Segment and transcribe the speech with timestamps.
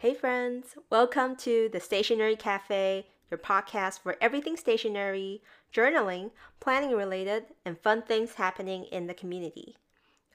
[0.00, 5.42] Hey, friends, welcome to the Stationery Cafe, your podcast for everything stationery,
[5.74, 9.76] journaling, planning related, and fun things happening in the community.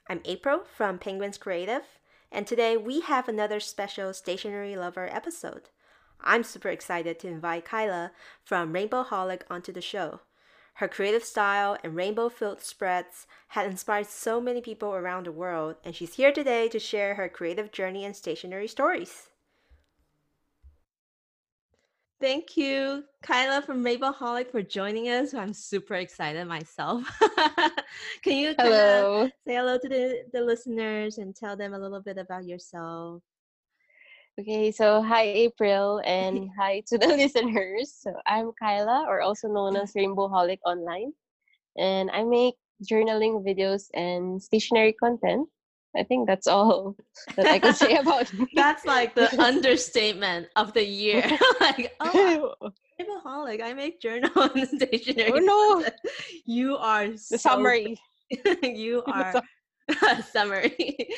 [0.08, 1.82] I'm April from Penguins Creative,
[2.30, 5.62] and today we have another special stationery lover episode.
[6.20, 8.12] I'm super excited to invite Kaila
[8.44, 10.20] from Rainbowholic onto the show.
[10.74, 15.74] Her creative style and rainbow filled spreads had inspired so many people around the world,
[15.82, 19.30] and she's here today to share her creative journey and stationery stories.
[22.18, 25.34] Thank you, Kaila from Rainbowholic, for joining us.
[25.34, 27.04] I'm super excited myself.
[28.22, 29.28] Can you hello.
[29.46, 33.22] say hello to the, the listeners and tell them a little bit about yourself?
[34.40, 37.92] Okay, so hi April and hi to the listeners.
[37.92, 41.12] So I'm Kaila, or also known as Rainbowholic Online,
[41.76, 45.48] and I make journaling videos and stationery content.
[45.94, 46.96] I think that's all
[47.36, 48.46] that I can say about me.
[48.54, 51.22] That's like the understatement of the year.
[51.60, 53.62] like, oh, I'm a holic.
[53.62, 55.32] I make journal and stationery.
[55.32, 55.84] Oh no,
[56.44, 57.98] you are the so summary.
[58.62, 59.34] you are
[60.32, 61.08] summary.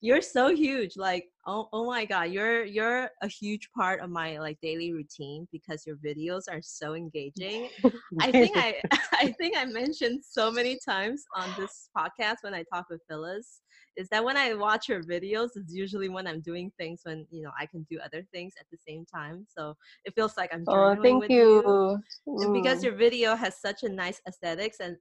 [0.00, 0.96] you're so huge.
[0.96, 5.46] Like, oh, oh my god, you're you're a huge part of my like daily routine
[5.52, 7.68] because your videos are so engaging.
[8.20, 8.80] I think I
[9.12, 13.60] I think I mentioned so many times on this podcast when I talk with Phyllis
[13.96, 17.42] is that when I watch your videos, it's usually when I'm doing things when you
[17.42, 19.46] know I can do other things at the same time.
[19.56, 22.00] So it feels like I'm journaling oh, thank with you.
[22.26, 22.38] you.
[22.46, 22.52] Mm.
[22.52, 24.96] because your video has such a nice aesthetics and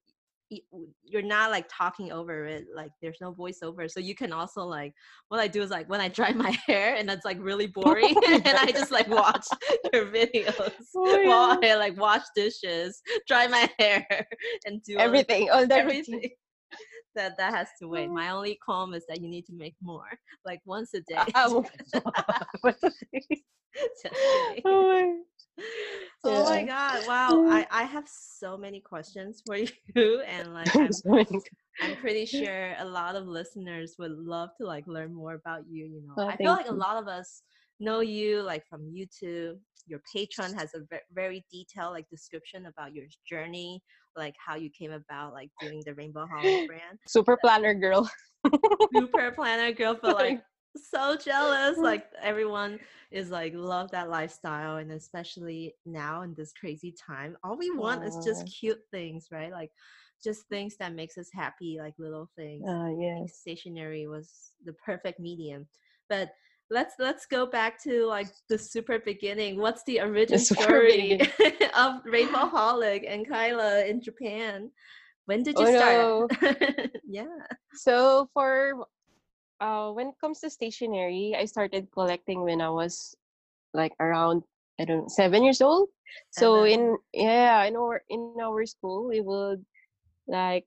[1.03, 4.93] you're not like talking over it like there's no voiceover so you can also like
[5.29, 8.15] what i do is like when i dry my hair and that's like really boring
[8.27, 9.45] and i just like watch
[9.91, 11.27] your videos oh, yeah.
[11.27, 14.05] while i like wash dishes dry my hair
[14.65, 16.29] and do everything all, everything
[17.15, 18.09] that that has to wait.
[18.09, 20.09] My only calm is that you need to make more
[20.45, 21.23] like once a day.
[24.65, 25.23] Oh, oh
[26.23, 27.43] oh my god wow.
[27.47, 30.89] I, I have so many questions for you and like I'm,
[31.81, 35.85] I'm pretty sure a lot of listeners would love to like learn more about you
[35.85, 36.13] you know.
[36.17, 36.71] Oh, i feel like you.
[36.71, 37.41] a lot of us
[37.79, 39.57] know you like from youtube.
[39.85, 40.79] Your Patreon has a
[41.13, 43.81] very detailed like description about your journey
[44.15, 48.09] like how you came about like doing the rainbowholic brand super planner girl
[48.93, 50.41] super planner girl but like
[50.75, 51.77] so jealous.
[51.77, 52.79] Like everyone
[53.11, 58.03] is like love that lifestyle, and especially now in this crazy time, all we want
[58.03, 58.07] Aww.
[58.07, 59.51] is just cute things, right?
[59.51, 59.71] Like
[60.23, 62.67] just things that makes us happy, like little things.
[62.67, 63.25] Uh, yeah.
[63.27, 65.67] Stationery was the perfect medium,
[66.09, 66.31] but
[66.69, 69.59] let's let's go back to like the super beginning.
[69.59, 71.21] What's the origin the story
[71.75, 74.69] of Rainbowholic and Kaila in Japan?
[75.25, 76.59] When did you oh, start?
[76.59, 76.87] No.
[77.07, 77.39] yeah.
[77.73, 78.85] So for
[79.61, 83.15] uh, when it comes to stationery, I started collecting when I was
[83.73, 84.43] like around
[84.79, 85.89] I don't know seven years old.
[86.31, 89.63] So in yeah in our in our school we would
[90.27, 90.65] like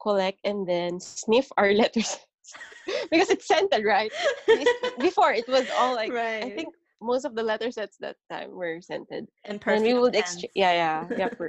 [0.00, 2.18] collect and then sniff our letters
[3.10, 4.12] because it's scented right.
[5.00, 6.44] Before it was all like right.
[6.44, 9.28] I think most of the letter sets that time were scented.
[9.44, 11.48] And, and we would exchange yeah yeah yeah.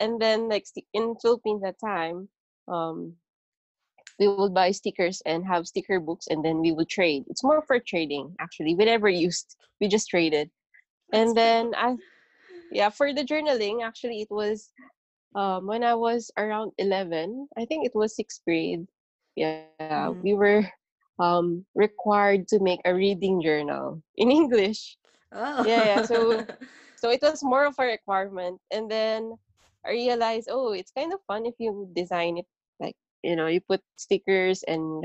[0.00, 2.28] and then like in Philippines that time
[2.68, 3.14] um
[4.18, 7.62] we would buy stickers and have sticker books and then we would trade it's more
[7.62, 10.50] for trading actually we never used we just traded
[11.10, 11.96] That's and then i
[12.70, 14.70] yeah for the journaling actually it was
[15.34, 18.86] um when i was around 11 i think it was sixth grade
[19.36, 20.20] yeah mm-hmm.
[20.22, 20.64] we were
[21.18, 24.96] um required to make a reading journal in english.
[25.32, 25.64] Oh.
[25.64, 26.44] Yeah yeah so
[27.02, 29.34] so it was more of a requirement and then
[29.84, 32.46] i realized oh it's kind of fun if you design it
[32.78, 32.94] Like,
[33.26, 35.04] you know you put stickers and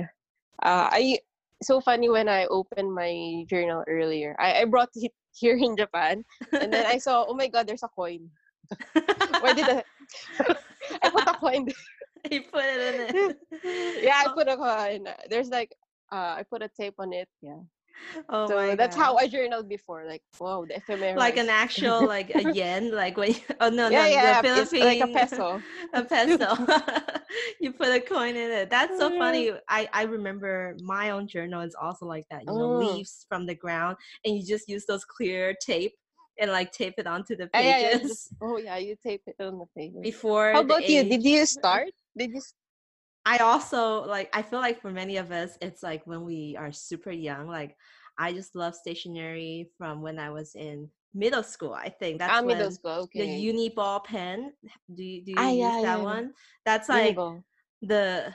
[0.61, 1.17] uh, i
[1.63, 6.21] so funny when i opened my journal earlier i, I brought it here in japan
[6.53, 8.29] and then i saw oh my god there's a coin.
[9.39, 9.83] Where did I,
[11.01, 11.71] I put a coin
[12.31, 13.37] you put it in it
[14.03, 14.33] yeah i oh.
[14.33, 15.73] put a coin uh, there's like
[16.11, 17.59] uh, i put a tape on it yeah
[18.29, 19.03] Oh so that's God.
[19.03, 20.05] how I journaled before.
[20.05, 21.17] Like, wow, the ephemeral.
[21.17, 25.01] Like an actual like a yen, like when oh no, yeah, no, yeah, the Philippine
[25.01, 25.61] like a peso.
[25.93, 26.67] a peso.
[27.59, 28.69] you put a coin in it.
[28.69, 29.17] That's so mm.
[29.17, 29.51] funny.
[29.67, 32.41] I I remember my own journal is also like that.
[32.41, 32.77] You know, oh.
[32.79, 35.93] leaves from the ground, and you just use those clear tape
[36.39, 38.29] and like tape it onto the pages.
[38.31, 40.01] Yeah, yeah, oh yeah, you tape it on the pages.
[40.01, 40.53] Before.
[40.53, 41.03] How about you?
[41.03, 41.89] Did you start?
[42.17, 42.41] Did you?
[43.25, 46.71] I also like I feel like for many of us it's like when we are
[46.71, 47.75] super young like
[48.17, 51.73] I just love stationery from when I was in middle school.
[51.73, 52.91] I think that's ah, when middle school.
[52.91, 53.19] Okay.
[53.19, 54.53] The uni ball pen.
[54.93, 56.03] Do you do you ah, use yeah, that yeah.
[56.03, 56.33] one?
[56.65, 57.17] That's like
[57.81, 58.33] the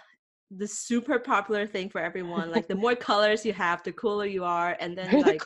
[0.55, 2.51] the super popular thing for everyone.
[2.51, 4.77] Like the more colors you have, the cooler you are.
[4.79, 5.43] And then like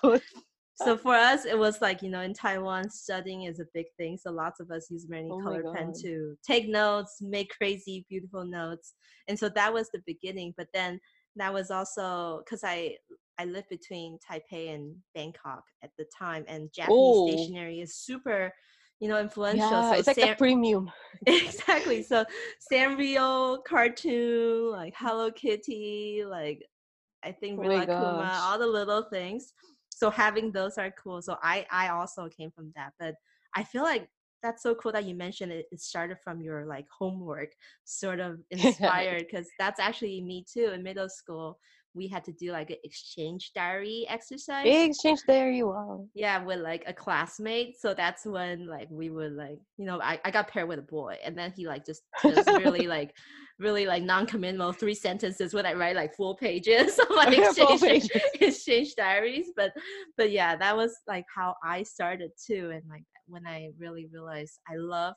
[0.76, 4.18] so for us it was like you know in taiwan studying is a big thing
[4.18, 8.44] so lots of us use many Oh color pen to take notes make crazy beautiful
[8.44, 8.94] notes
[9.28, 11.00] and so that was the beginning but then
[11.36, 12.94] that was also because i
[13.38, 17.26] i lived between taipei and bangkok at the time and japanese Oh.
[17.28, 18.52] stationery is super
[19.00, 20.90] you know influential Yeah, so it's like Sam- the premium.
[21.26, 22.02] exactly.
[22.02, 22.24] So
[22.72, 26.62] Sanrio cartoon, like Hello Kitty, like
[27.24, 29.52] I think Oh Kuma, all the little things.
[29.96, 31.22] So having those are cool.
[31.22, 33.16] So I I also came from that, but
[33.54, 34.10] I feel like
[34.42, 35.66] that's so cool that you mentioned it.
[35.72, 37.52] It started from your like homework,
[37.84, 40.70] sort of inspired, because that's actually me too.
[40.74, 41.58] In middle school,
[41.96, 45.62] we had to do like an exchange diary exercise exchange diary.
[45.62, 46.06] Wow.
[46.14, 50.20] yeah with like a classmate so that's when like we would like you know i,
[50.24, 53.14] I got paired with a boy and then he like just just really like
[53.58, 58.10] really like non-committal three sentences when i write like full pages of like exchange, pages.
[58.40, 59.72] exchange diaries but
[60.18, 64.60] but yeah that was like how i started too and like when i really realized
[64.68, 65.14] i love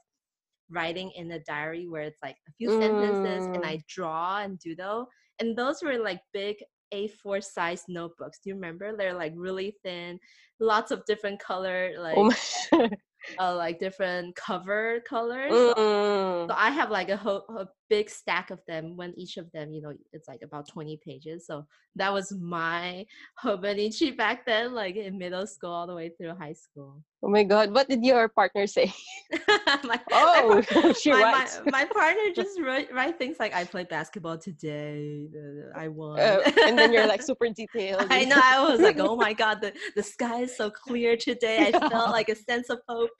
[0.71, 3.67] writing in a diary where it's like a few sentences and Mm.
[3.67, 5.07] i draw and doodle
[5.39, 6.57] and those were like big
[6.93, 10.19] a4 size notebooks do you remember they're like really thin
[10.59, 12.33] lots of different color like Oh
[13.39, 16.47] uh, like different cover colors so, Mm.
[16.49, 19.71] so i have like a, ho- a big stack of them when each of them
[19.73, 21.65] you know it's like about 20 pages so
[21.95, 23.05] that was my
[23.43, 27.43] hobonichi back then like in middle school all the way through high school Oh my
[27.43, 27.73] god.
[27.73, 28.93] What did your partner say?
[29.67, 31.59] my, my Oh, par- she my, writes.
[31.65, 35.27] my, my partner just write, write things like I played basketball today.
[35.75, 36.17] I won.
[36.19, 38.07] Uh, and then you're like super detailed.
[38.09, 38.39] I know.
[38.41, 41.67] I was like, oh my god, the, the sky is so clear today.
[41.73, 43.11] I felt like a sense of hope.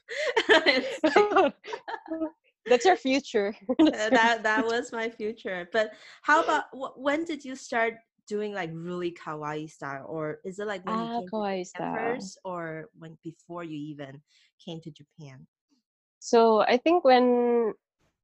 [2.69, 3.55] That's your future.
[3.93, 5.69] Uh, that that was my future.
[5.71, 5.91] But
[6.23, 6.65] how about
[6.97, 7.95] when did you start
[8.27, 11.93] doing like really kawaii style, or is it like when ah, you came kawaii style.
[11.93, 14.21] first, or when before you even
[14.63, 15.47] came to Japan?
[16.19, 17.73] So I think when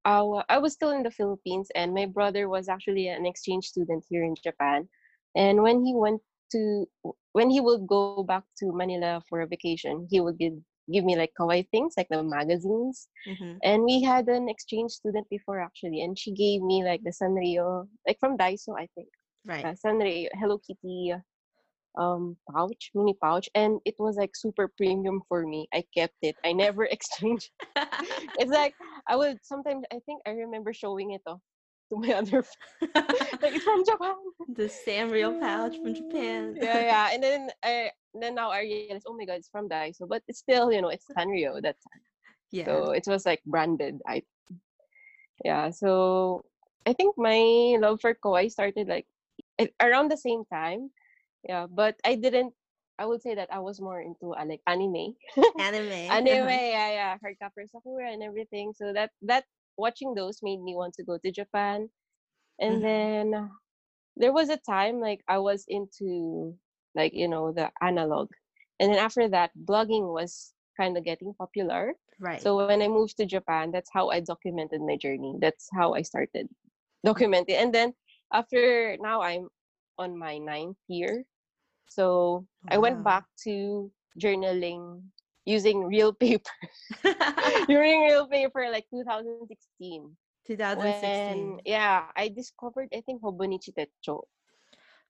[0.06, 4.06] wa- I was still in the Philippines and my brother was actually an exchange student
[4.10, 4.90] here in Japan.
[5.36, 6.22] And when he went
[6.52, 6.86] to
[7.34, 10.54] when he would go back to Manila for a vacation, he would give
[10.92, 13.08] give me like kawaii things like the magazines.
[13.26, 17.12] hmm And we had an exchange student before actually, and she gave me like the
[17.12, 19.10] Sanrio, like from Daiso, I think.
[19.46, 19.64] Right.
[19.66, 21.14] uh, Sanrio Hello Kitty
[21.98, 25.68] um pouch, mini pouch, and it was like super premium for me.
[25.74, 26.36] I kept it.
[26.44, 27.50] I never exchanged.
[28.40, 28.76] it's like
[29.08, 31.42] I would sometimes I think I remember showing it off
[31.90, 32.44] to my other
[33.42, 34.16] like it's from Japan.
[34.54, 36.58] the Sanrio pouch from Japan.
[36.60, 37.10] yeah, yeah.
[37.14, 40.40] And then I then now I realize, oh my god, it's from Daiso, but it's
[40.40, 41.62] still you know it's Sanrio.
[41.62, 41.84] That's
[42.52, 42.66] yeah.
[42.66, 44.02] so it was like branded.
[44.08, 44.24] I
[45.44, 45.70] yeah.
[45.70, 46.46] So
[46.86, 49.08] I think my love for kawaii started like
[49.82, 50.90] around the same time.
[51.44, 52.54] Yeah, but I didn't.
[52.98, 55.20] I would say that I was more into uh, like anime,
[55.60, 56.08] anime.
[56.08, 58.72] anime, yeah, yeah, Cardcaptor Sakura and everything.
[58.74, 59.44] So that that
[59.78, 61.90] watching those made me want to go to Japan,
[62.60, 62.84] and Mhm.
[62.84, 63.52] then
[64.16, 66.58] there was a time like I was into
[66.96, 68.32] like you know the analog,
[68.80, 71.96] and then after that, blogging was kind of getting popular.
[72.20, 72.50] Right.
[72.50, 75.32] So when I moved to Japan, that's how I documented my journey.
[75.34, 76.50] That's how I started
[77.06, 77.56] documenting.
[77.58, 77.94] And then
[78.34, 79.50] after now I'm
[79.98, 81.26] on my ninth year.
[81.88, 85.04] So I went back to journaling
[85.46, 86.52] using real paper.
[87.70, 90.18] using real paper like 2016.
[90.48, 91.56] 2016.
[91.56, 94.24] When yeah, I discovered I think Hobonichi Techo.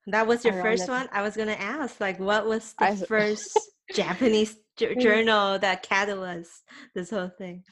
[0.07, 1.09] that was your first one.
[1.11, 5.01] I was gonna ask, like, what was the I- first Japanese jour- Mm.
[5.01, 6.63] journal that catalyzed
[6.93, 7.63] this whole thing?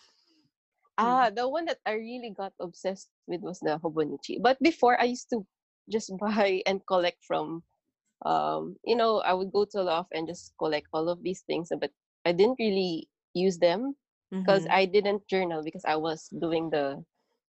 [1.00, 1.00] Mm.
[1.00, 4.41] Ah, the one that I really got obsessed with was the Hobonichi.
[4.41, 5.46] But before I used to
[5.89, 7.63] just buy and collect from
[8.25, 11.70] um you know, I would go to loft and just collect all of these things
[11.79, 11.91] but
[12.25, 13.96] I didn't really use them
[14.44, 14.70] because Mhm.
[14.70, 17.03] I didn't journal because I was doing the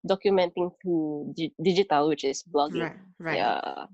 [0.08, 2.92] documenting through di- digital which is blogging.
[2.92, 3.40] right, right.
[3.40, 3.88] Yeah.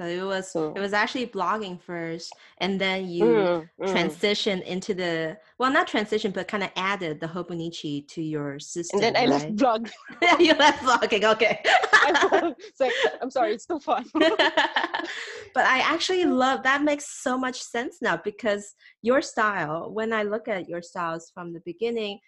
[0.00, 4.62] So it was So- it was actually blogging first, and then you Mm, mm.
[4.66, 9.02] into the well, not transition, but kind of added the Hobonichi to your system.
[9.04, 9.56] and then I left right?
[9.56, 9.88] blog.
[10.40, 11.24] you left blogging.
[11.32, 11.60] Okay.
[11.64, 14.04] it's like I'm sorry, it's too fun.
[14.14, 20.24] but I actually love that makes so much sense now because your style, when I
[20.24, 22.18] look at your styles from the beginning,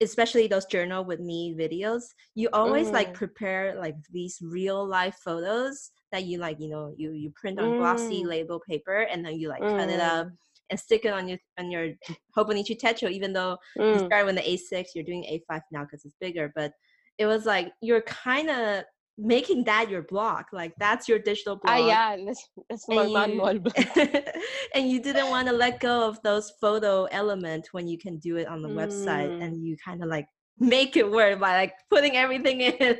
[0.00, 2.02] especially those journal with me videos,
[2.34, 3.14] you always like Mm.
[3.14, 7.74] prepare like these real life photos that you like, you know, you you print on
[7.74, 8.28] glossy Mm.
[8.28, 10.36] label paper and then you like cut it up Mm,
[10.70, 11.90] and stick it on your on your
[12.36, 13.56] Hobonichi Techo, even though
[13.90, 14.06] you mm.
[14.06, 16.52] started with the A6, you're doing A5 now because it's bigger.
[16.54, 16.72] But
[17.18, 18.84] it was like you're kind of
[19.18, 20.44] making that your blog.
[20.52, 21.64] Like that's your digital blog.
[21.64, 23.74] Ah, yeah, that's that's my and manual you, blog.
[24.74, 28.36] and you didn't want to let go of those photo element when you can do
[28.36, 29.40] it on the website Mm.
[29.40, 30.26] and you kind of like
[30.60, 32.96] make it work by like putting everything in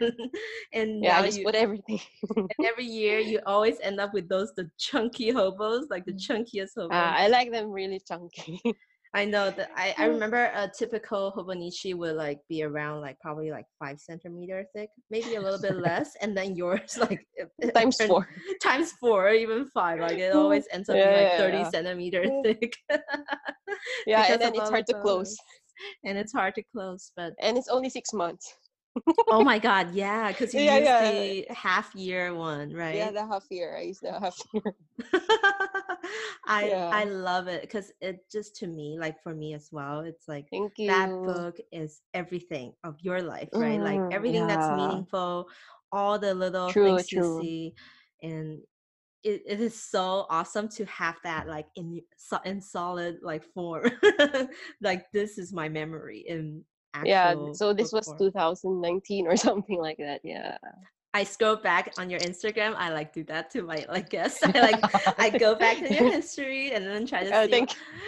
[0.72, 2.00] and Yeah, I just you put everything.
[2.30, 6.70] and every year you always end up with those the chunky hobos like the chunkiest
[6.76, 8.60] hobos Uh, I like them really chunky.
[9.14, 13.50] I know that I, I remember a typical hobonichi would like be around like probably
[13.50, 17.26] like five centimeter thick, maybe a little bit less, and then yours like
[17.74, 18.28] Times four.
[18.62, 19.98] times four, or even five.
[19.98, 21.70] Like it always ends up being like thirty yeah.
[21.70, 22.42] centimeter Mm.
[22.44, 22.72] thick.
[24.06, 25.36] Yeah, and then it's hard to close.
[26.04, 27.12] and it's hard to close.
[27.16, 28.54] But And it's only six months.
[29.30, 30.98] oh my god, yeah, because you Yeah, used yeah.
[30.98, 33.10] the half year one, right?
[33.10, 33.76] Yeah, the half year.
[33.76, 34.74] I used the half year.
[36.46, 36.90] I Yeah.
[36.90, 40.46] I love it because it just to me, like for me as well, it's like
[40.86, 43.80] that book is everything of your life, right?
[43.80, 45.48] Like Mm, everything that's meaningful,
[45.92, 47.74] all the little True, things you see,
[48.22, 48.60] and
[49.24, 52.00] it, it is so awesome to have that like in
[52.44, 53.90] in solid like form.
[54.80, 57.10] like this is my memory in actual.
[57.10, 58.18] Yeah, so this was form.
[58.18, 60.20] 2019 or something like that.
[60.24, 60.56] Yeah.
[61.14, 62.74] I scroll back on your Instagram.
[62.76, 64.40] I like do that to my like guests.
[64.44, 67.66] I like I go back to your history and then try to Oh, see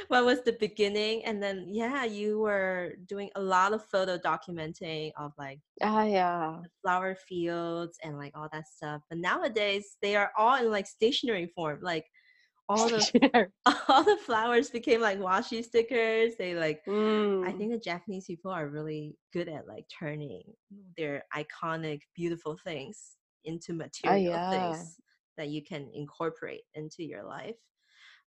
[0.08, 1.24] what, was the beginning.
[1.24, 6.58] And then yeah, you were doing a lot of photo documenting of like Ah, yeah.
[6.82, 9.00] flower fields and like all that stuff.
[9.08, 11.80] But nowadays they are all in like stationary form.
[11.82, 12.04] Like
[12.70, 13.06] all the
[13.88, 16.34] all the flowers became like washi stickers.
[16.38, 16.82] They like
[17.44, 17.54] I Mm.
[17.54, 20.42] think the Japanese people are really good at like turning
[20.96, 24.48] their iconic, beautiful things into material yeah.
[24.50, 24.98] things
[25.38, 27.56] that you can incorporate into your life.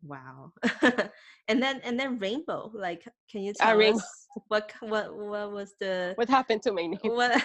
[0.03, 0.53] Wow.
[1.47, 2.71] and then and then rainbow.
[2.73, 6.87] Like, can you Ah, tell us what what what was the What happened to my
[6.87, 6.97] name?
[7.03, 7.41] what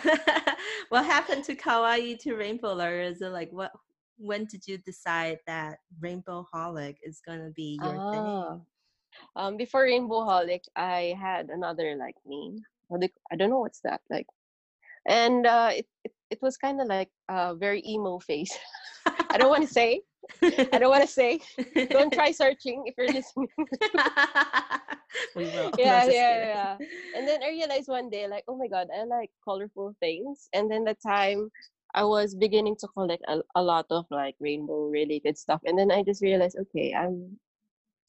[0.91, 2.79] what happened to kawaii to rainbow?
[2.81, 3.73] Or is it like what?
[4.17, 8.11] When did you decide that rainbowholic is gonna be your Ah.
[8.11, 8.67] thing?
[9.37, 12.63] Um, before Rainbowholic, I had another like name.
[12.89, 14.27] What do you- I don't know what's that like.
[15.09, 18.53] And uh, it, it it was kind of like a very emo face.
[19.33, 20.03] I don't want to say.
[20.73, 21.41] I don't want to say.
[21.93, 23.49] Don't try searching if you're listening.
[25.37, 25.73] we will.
[25.77, 26.79] Yeah, yeah, yeah.
[27.15, 30.49] And then I realized one day, like, oh my god, I like colorful things.
[30.53, 31.51] And then the time
[31.95, 35.61] I was beginning to collect a, a lot of like rainbow related stuff.
[35.65, 37.39] And then I just realized, okay, I'm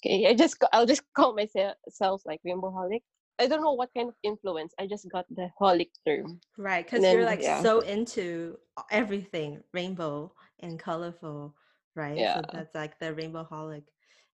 [0.03, 0.27] okay.
[0.27, 3.01] I just I'll just call myself like rainbowholic.
[3.37, 4.73] I don't know what kind of influence.
[4.79, 6.39] I just got the holic term.
[6.57, 7.61] Right, because you're like yeah.
[7.61, 8.57] so into
[8.91, 11.53] everything rainbow and colorful,
[11.95, 12.17] right?
[12.17, 12.35] Yeah.
[12.35, 13.83] So that's like the rainbowholic.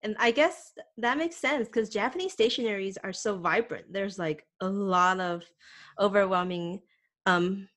[0.03, 3.91] And I guess that makes sense because Japanese stationaries are so vibrant.
[3.91, 5.43] There's like a lot of
[5.99, 6.81] overwhelming
[7.27, 7.67] um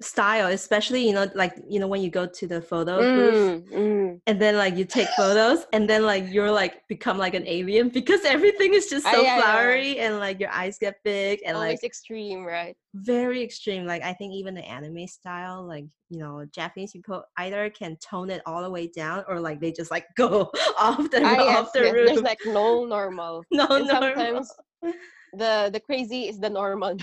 [0.00, 3.68] style, especially, you know, like, you know, when you go to the photo booth Mm,
[3.72, 4.20] mm.
[4.26, 7.88] and then like you take photos and then like you're like become like an alien
[7.98, 9.40] because everything is just Ah, so yeah.
[9.40, 12.76] flowery and like your eyes get big and Always like extreme, right?
[12.94, 13.84] very extreme.
[13.86, 18.30] Like I think even the anime style, like you know, Japanese people either can tone
[18.30, 21.58] it all the way down or like they just like go off the Ah, yes,
[21.58, 21.92] off the yes.
[21.92, 22.06] roof.
[22.06, 23.44] There's like no normal.
[23.52, 24.50] no, and no, sometimes
[25.34, 26.96] the the crazy is the normal.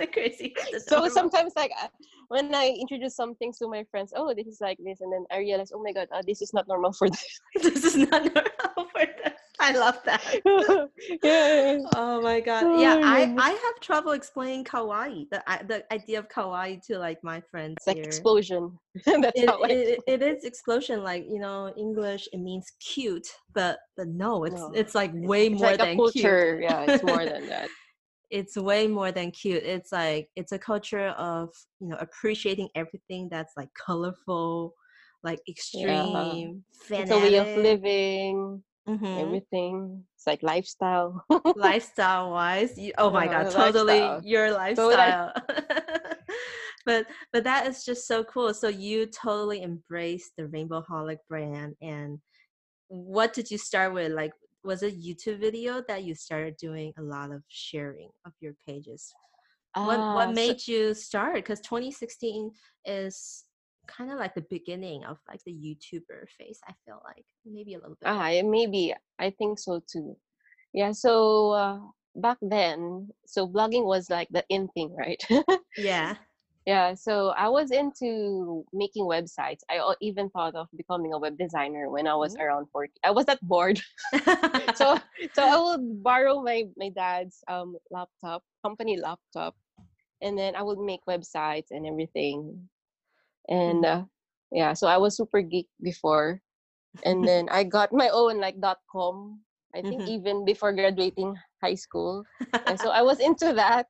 [0.00, 0.54] The crazy.
[0.86, 1.88] so sometimes like uh,
[2.28, 5.24] when i introduce some things to my friends oh this is like this and then
[5.30, 7.18] i realize oh my god uh, this is not normal for them
[7.62, 9.32] this is not normal for them.
[9.62, 10.22] I love that.
[11.22, 12.64] yeah Oh my god.
[12.64, 13.34] Oh Yeah, I.
[13.38, 15.28] I have trouble explaining kawaii.
[15.28, 18.04] The the idea of kawaii to like my friends it's like here.
[18.06, 23.28] explosion that's it, how it, it is explosion like you know english it means cute
[23.54, 26.84] but but no it's No, it's like way it's more like than cute culture yeah
[26.88, 27.68] it's more than that
[28.30, 33.28] it's way more than cute it's like it's a culture of you know appreciating everything
[33.30, 34.74] that's like colorful
[35.22, 40.04] like extreme it's a way of living mhm, everything.
[40.16, 41.24] It's like lifestyle.
[41.56, 44.22] Lifestyle wise you, oh my Yeah, god totally lifestyle.
[44.24, 45.32] your lifestyle.
[46.86, 48.54] But but that is just so cool.
[48.54, 52.18] So you totally embraced the rainbowholic brand and
[52.88, 54.12] what did you start with?
[54.12, 54.32] Like
[54.64, 59.12] was a youtube video that you started doing a lot of sharing of your pages.
[59.74, 61.34] What Ah, what so- made you start?
[61.36, 62.50] Because 2016
[62.84, 63.44] is
[63.86, 67.78] kind of like the beginning of like the youtuber phase i feel like maybe a
[67.78, 70.16] little bit ah yeah, maybe i think so too.
[70.72, 71.78] Yeah so uh,
[72.14, 75.18] back then so blogging was like the in thing right?
[75.76, 76.14] Yeah
[76.66, 79.60] Yeah, so I was into making websites.
[79.70, 82.40] I even thought of becoming a web designer when I was Ooh.
[82.40, 82.92] around 40.
[83.04, 83.80] I was that bored.
[84.74, 84.98] so
[85.34, 89.56] so I would borrow my my dad's um laptop, company laptop,
[90.22, 92.68] and then I would make websites and everything.
[93.48, 94.02] and uh,
[94.52, 96.40] yeah, so I was super geek before,
[97.04, 99.40] and then I got my own like dot com.
[99.74, 100.06] I think Mhm.
[100.06, 102.24] even before graduating high school,
[102.66, 103.86] and so I was into that.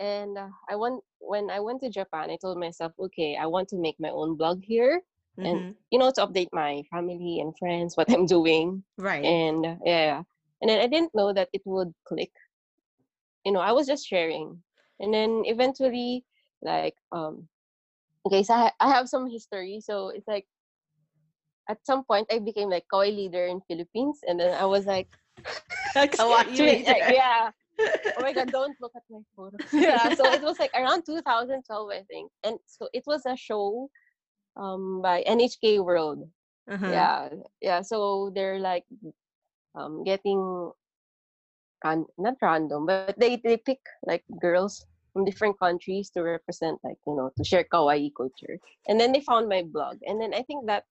[0.00, 2.30] And uh, I went when I went to Japan.
[2.30, 5.02] I told myself, okay, I want to make my own blog here,
[5.38, 5.76] and Mhm.
[5.90, 8.84] you know, to update my family and friends what I'm doing.
[8.98, 9.24] right.
[9.24, 10.22] And yeah,
[10.60, 12.32] and then I didn't know that it would click.
[13.44, 14.62] You know, I was just sharing,
[15.00, 16.24] and then eventually,
[16.62, 17.48] like, um,
[18.26, 19.80] okay, so I, I have some history.
[19.80, 20.46] So it's like,
[21.68, 25.08] at some point, I became like kawaii leader in Philippines, and then I was like,
[25.96, 27.12] Kawaii leader.
[27.12, 27.50] yeah.
[28.16, 29.60] Oh my god, don't look at my photos.
[29.86, 33.90] yeah, so it was like around 2012, I think, and so it was a show,
[34.56, 36.28] um, by NHK World.
[36.68, 37.06] Uh-huh.
[37.06, 37.28] Yeah,
[37.60, 37.82] yeah.
[37.82, 38.84] So they're like,
[39.74, 40.72] um, getting,
[41.84, 44.68] ran- not random, but they they pick like girls
[45.00, 49.20] from different countries to represent like you know to share kawaii culture, and then they
[49.20, 50.84] found my blog, and then I think that,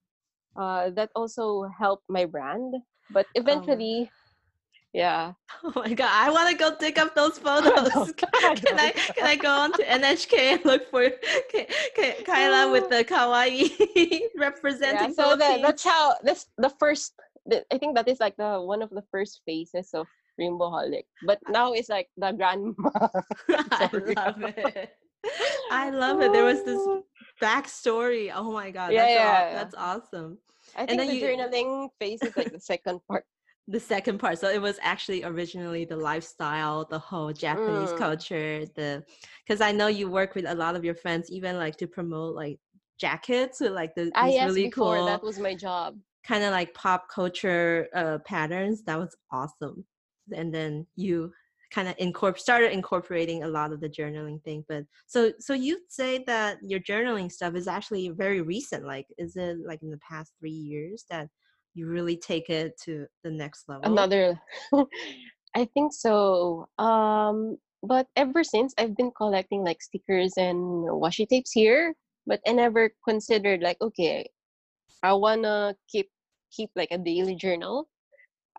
[0.59, 2.73] uh, that also helped my brand.
[3.09, 4.11] But eventually,
[4.93, 5.33] yeah.
[5.63, 8.13] Oh my god, I want to go dig up those oh photos.
[8.33, 11.07] I can I can I go on to NHK and look for
[11.51, 13.69] Ka- Ka- Kaila with the kawaii
[14.37, 17.13] representing yeah, so that, that's how that's the first
[17.45, 20.07] the, i think that is like the one of the first phases of
[20.39, 22.89] rainbowholic but now it's like the grandma
[23.49, 24.89] I love it.
[25.71, 26.31] I love it.
[26.33, 26.81] There was this
[27.41, 28.31] backstory.
[28.33, 29.53] Oh my god, Yeah, that's, yeah, yeah.
[29.61, 30.37] that's awesome.
[30.75, 33.25] i And think then the you- journaling phase is like the second part
[33.67, 34.39] The second part.
[34.39, 37.97] So it was actually originally the lifestyle, the whole Japanese Mm.
[37.97, 39.03] culture, the
[39.45, 42.35] because I know you work with a lot of your friends, even like to promote
[42.35, 42.59] like
[42.99, 46.51] jackets with like the ah these really before cool that was my job kind of
[46.51, 48.83] like pop culture uh, patterns.
[48.83, 49.85] That was awesome.
[50.35, 51.31] And then you
[51.71, 54.63] kind of incorpor- started incorporating a lot of the journaling thing.
[54.67, 58.85] But so so you'd say that your journaling stuff is actually very recent.
[58.85, 61.29] Like, is it like in the past three years that
[61.73, 63.85] you really take it to the next level?
[63.85, 64.39] another
[65.55, 70.57] i think so um but ever since i've been collecting like stickers and
[71.01, 71.95] washi tapes here
[72.27, 74.27] but i never considered like okay
[75.03, 76.09] i wanna keep
[76.51, 77.87] keep like a daily journal.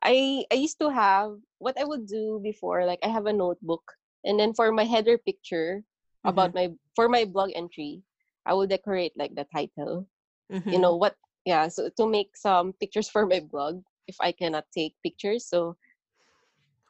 [0.03, 3.85] I i used to have what i would do before like i have a notebook
[4.25, 5.85] and then for my header picture
[6.25, 8.03] about my for my blog entry
[8.47, 10.09] i will decorate like the title.
[10.51, 14.33] Mhm, you know what yeah so to make some pictures for my blog if i
[14.33, 15.77] cannot take pictures so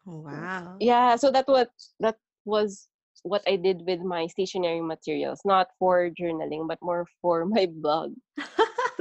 [0.06, 0.76] Oh, wow.
[0.80, 2.88] yeah so that what that was
[3.22, 8.12] what i did with my stationery materials not for journaling but more for my blog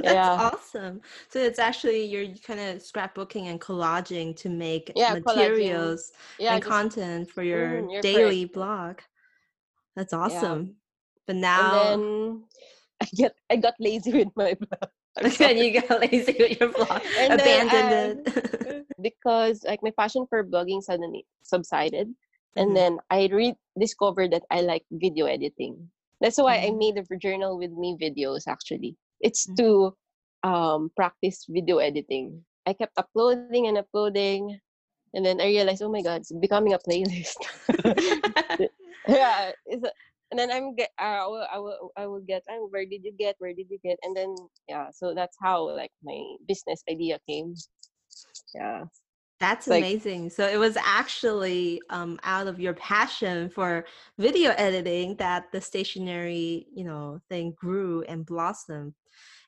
[0.02, 0.50] That's Yeah.
[0.50, 1.00] awesome.
[1.28, 6.62] So it's actually you're kind of scrapbooking and collaging to make Yeah, materials yeah and
[6.64, 8.54] just- content for your Mm, daily correct.
[8.54, 8.94] blog.
[9.94, 10.76] That's awesome.
[11.26, 12.44] But now and then
[13.02, 14.90] i get i got lazy with my blog
[15.22, 15.60] Then sorry.
[15.60, 18.86] you got lazy with your blog, And then abandoned it.
[19.02, 22.08] because like my passion for blogging suddenly subsided
[22.56, 22.74] and Mhm.
[22.76, 26.78] then i rediscovered that i like video editing that's why i Mm.
[26.78, 29.56] made a journal with me videos actually it's Mm.
[29.58, 29.68] to
[30.44, 34.60] um practice video editing i kept uploading and uploading
[35.16, 37.40] and then i realized oh my god it's becoming a playlist
[39.08, 39.90] yeah it's a,
[40.32, 43.04] and then i'm get uh, I will, I will i will get oh, where did
[43.04, 44.34] you get where did you get and then
[44.68, 46.18] yeah so that's how like my
[46.48, 47.54] business idea came
[48.54, 48.84] yeah
[49.40, 50.30] That's like- amazing.
[50.30, 53.84] So it was actually um, out of your passion for
[54.16, 58.94] video editing that the stationery, you know, thing grew and blossomed.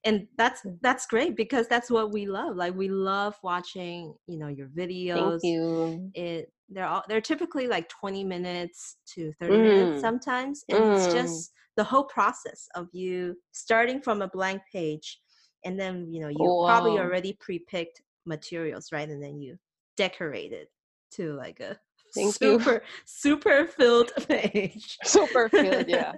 [0.05, 2.57] And that's that's great because that's what we love.
[2.57, 5.41] Like we love watching, you know, your videos.
[5.41, 10.01] thank you It they're all they're typically like 20 minutes to 30 minutes Mm.
[10.01, 10.65] sometimes.
[10.69, 11.13] And it's Mm.
[11.13, 15.21] just the whole process of you starting from a blank page
[15.65, 19.09] and then, you know, you probably already pre-picked materials, right?
[19.09, 19.59] And then you
[19.97, 20.71] decorate it
[21.13, 21.79] to like a
[22.15, 22.61] Thank you.
[22.61, 24.99] super super filled page.
[25.05, 26.13] super filled yeah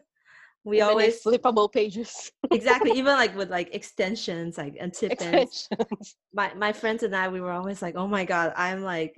[0.66, 2.32] We always flippable pages.
[2.52, 5.68] Exactly even like with like extensions like and tip extensions.
[6.34, 9.14] My my friends and I we were always like, oh my god, I'm like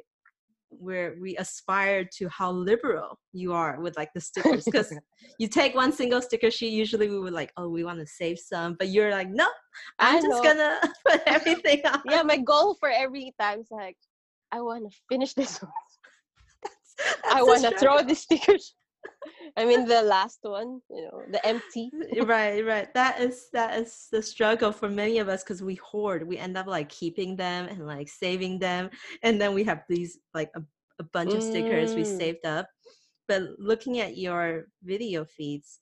[0.68, 4.64] where we aspire to how liberal you are with like the stickers.
[4.70, 4.92] Because
[5.38, 8.38] you take one single sticker sheet usually we would like oh we want to save
[8.38, 9.48] some but you're like no
[9.98, 10.42] i'm I just know.
[10.42, 12.02] gonna put everything on.
[12.10, 13.96] Yeah my goal for every time is like
[14.52, 15.72] i want to finish this one.
[16.62, 18.74] That's i want to throw the stickers
[19.56, 21.90] i mean the last one you know the empty
[22.22, 26.26] right right that is that is the struggle for many of us because we hoard
[26.26, 28.90] we end up like keeping them and like saving them
[29.22, 30.62] and then we have these like a,
[31.00, 32.18] a bunch of stickers we Mm.
[32.18, 32.68] saved up
[33.26, 35.80] but looking at your video feeds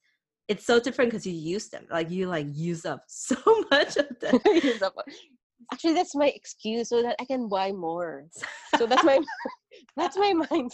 [0.48, 1.87] it's so different because you use them.
[1.90, 3.37] Like you like use up so
[3.70, 4.38] much of them.
[5.72, 8.26] Actually, that's my excuse so that I can buy more.
[8.76, 9.18] So that's my
[9.96, 10.70] that's my mind.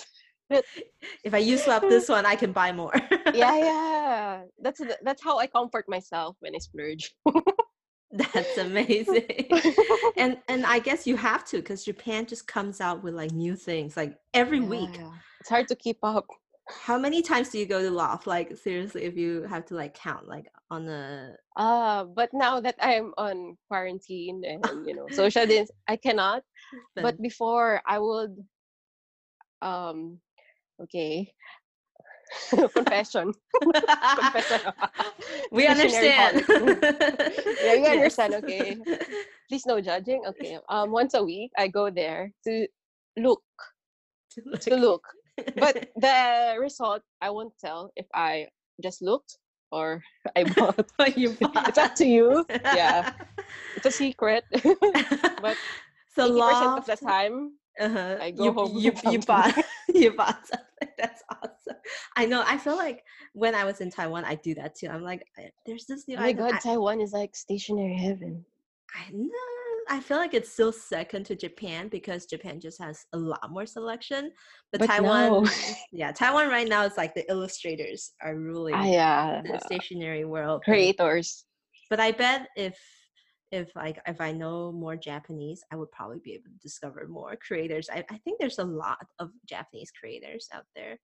[1.24, 2.92] if I use up this one, I can buy more.
[3.34, 4.42] Yeah, yeah.
[4.60, 7.14] That's that's how I comfort myself when I splurge.
[8.10, 9.48] That's amazing.
[10.18, 13.56] and and I guess you have to because Japan just comes out with like new
[13.56, 14.90] things like every week.
[14.94, 15.12] Yeah.
[15.40, 16.26] It's hard to keep up.
[16.68, 18.26] How many times do you go to Loft?
[18.26, 22.76] Like seriously, if you have to like count like on the Uh, but now that
[22.80, 26.42] I'm on quarantine and you know social distance, I cannot.
[26.94, 28.36] But before I would
[29.62, 30.18] um
[30.80, 31.32] okay.
[32.50, 33.32] Confession.
[33.62, 34.61] Confession.
[35.50, 36.44] we understand.
[37.61, 37.92] Yeah, you Yes.
[37.92, 38.76] understand, okay.
[39.48, 40.22] Please no judging.
[40.26, 40.58] Okay.
[40.68, 42.66] Um once a week I go there to
[43.18, 43.42] look.
[44.64, 45.04] To look.
[45.56, 48.48] But the result I won't tell if I
[48.82, 49.37] just looked
[49.70, 50.02] or
[50.37, 50.88] I bought.
[51.16, 51.37] you
[51.68, 52.44] It's up to you.
[52.48, 53.12] Yeah.
[53.76, 54.44] It's a secret.
[55.40, 55.56] but
[56.16, 58.16] so 80% of the time uh-huh.
[58.20, 59.56] I go you, home you, you bought
[59.94, 60.94] you bought something.
[60.98, 61.80] That's awesome.
[62.16, 62.44] I know.
[62.46, 64.88] I feel like when I was in Taiwan, I do that too.
[64.88, 65.24] I'm like,
[65.66, 68.44] there's this new Oh my god, I, Taiwan is like stationary heaven.
[68.94, 69.28] I know.
[69.88, 73.66] I feel like it's still second to Japan because Japan just has a lot more
[73.66, 74.30] selection.
[74.70, 75.48] But, But Taiwan, no.
[75.92, 79.42] yeah, Taiwan right now is like the illustrators are ruling Ah, yeah.
[79.42, 80.62] the stationary world.
[80.64, 81.44] Creators.
[81.90, 82.78] but I bet if
[83.52, 87.36] if like if I know more Japanese, I would probably be able to discover more
[87.36, 87.88] creators.
[87.92, 90.98] I, I think there's a lot of Japanese creators out there,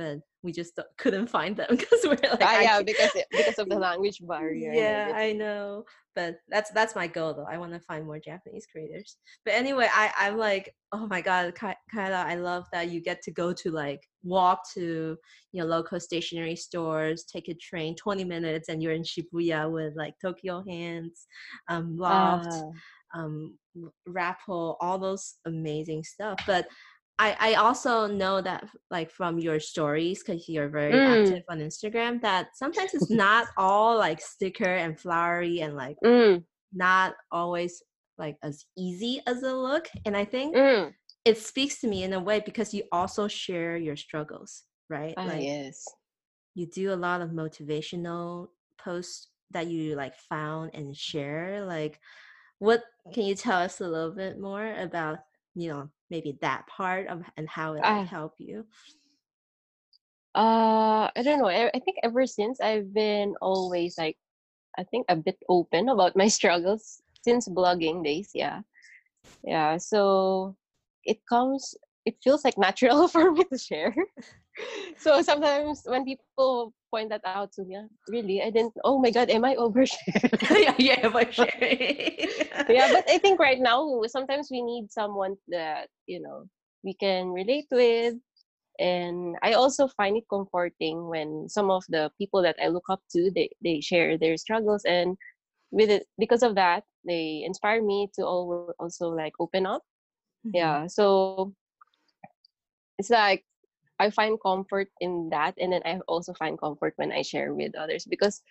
[0.00, 3.76] but we just couldn't find them because we're like ah, yeah, because because of the
[3.88, 4.72] language barrier.
[4.72, 5.84] yeah, I know.
[6.16, 7.46] But that's that's my goal though.
[7.48, 9.18] I want to find more Japanese creators.
[9.44, 13.30] But anyway, I I'm like, oh my god, Kaila, I love that you get to
[13.30, 15.16] go to like walk to
[15.52, 19.92] you know local stationery stores, take a train, 20 minutes, and you're in Shibuya with
[19.96, 21.26] like Tokyu Hands,
[21.68, 26.40] um, Loft, Ah, um, r- Rapple, all those amazing stuff.
[26.46, 26.66] But
[27.20, 31.06] I, I also know that like from your stories because you're very Mm.
[31.06, 36.42] active on Instagram that sometimes it's not all like sticker and flowery and like mm,
[36.72, 37.82] not always
[38.16, 39.86] like as easy as it look.
[40.06, 40.94] And I think mm.
[41.26, 45.12] it speaks to me in a way because you also share your struggles, right?
[45.18, 45.84] Ah, like yes.
[46.54, 51.98] you do a lot of motivational posts that you like found and share like
[52.60, 55.18] what can you tell us a little bit more about
[55.54, 58.00] you know maybe that part of and how it Ah.
[58.00, 58.64] like, helped you
[60.34, 61.48] Uh, I don't know.
[61.48, 64.16] I, I think ever since I've been always like,
[64.78, 68.30] I think a bit open about my struggles since blogging days.
[68.34, 68.60] Yeah,
[69.44, 69.76] yeah.
[69.78, 70.56] So
[71.04, 71.74] it comes.
[72.04, 73.94] It feels like natural for me to share.
[74.98, 78.74] so sometimes when people point that out to me, "Ah, really, I didn't.
[78.84, 80.38] Oh my God, am I oversharing?
[80.50, 82.28] yeah yeah by sharing
[82.68, 86.44] yeah, but I think right now sometimes we need someone that you know
[86.82, 88.14] we can relate with,
[88.78, 93.00] and I also find it comforting when some of the people that I look up
[93.12, 95.16] to they they share their struggles, and
[95.70, 99.82] with it because of that they inspire me to al- also like open up.
[100.46, 100.52] Mhm.
[100.54, 101.52] Yeah, so
[103.00, 103.46] it's like
[104.00, 107.76] I find comfort in that, and then I also find comfort when I share with
[107.76, 108.42] others because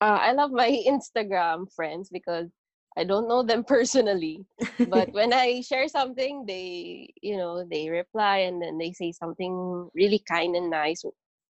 [0.00, 2.50] uh, I love my Instagram friends because
[2.96, 4.46] I don't know them personally,
[4.86, 9.90] but when I share something, they you know they reply and then they say something
[9.94, 11.04] really kind and nice,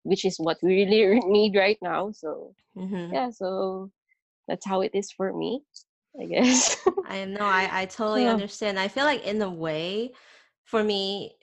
[0.04, 2.12] which is what we really need right now.
[2.12, 3.18] So Mhm.
[3.18, 3.90] yeah, so
[4.48, 5.62] that's how it is for me,
[6.20, 6.76] I guess.
[7.04, 8.28] I know I, I totally Yeah.
[8.28, 8.78] understand.
[8.78, 10.12] I feel like in a way,
[10.64, 11.36] for me,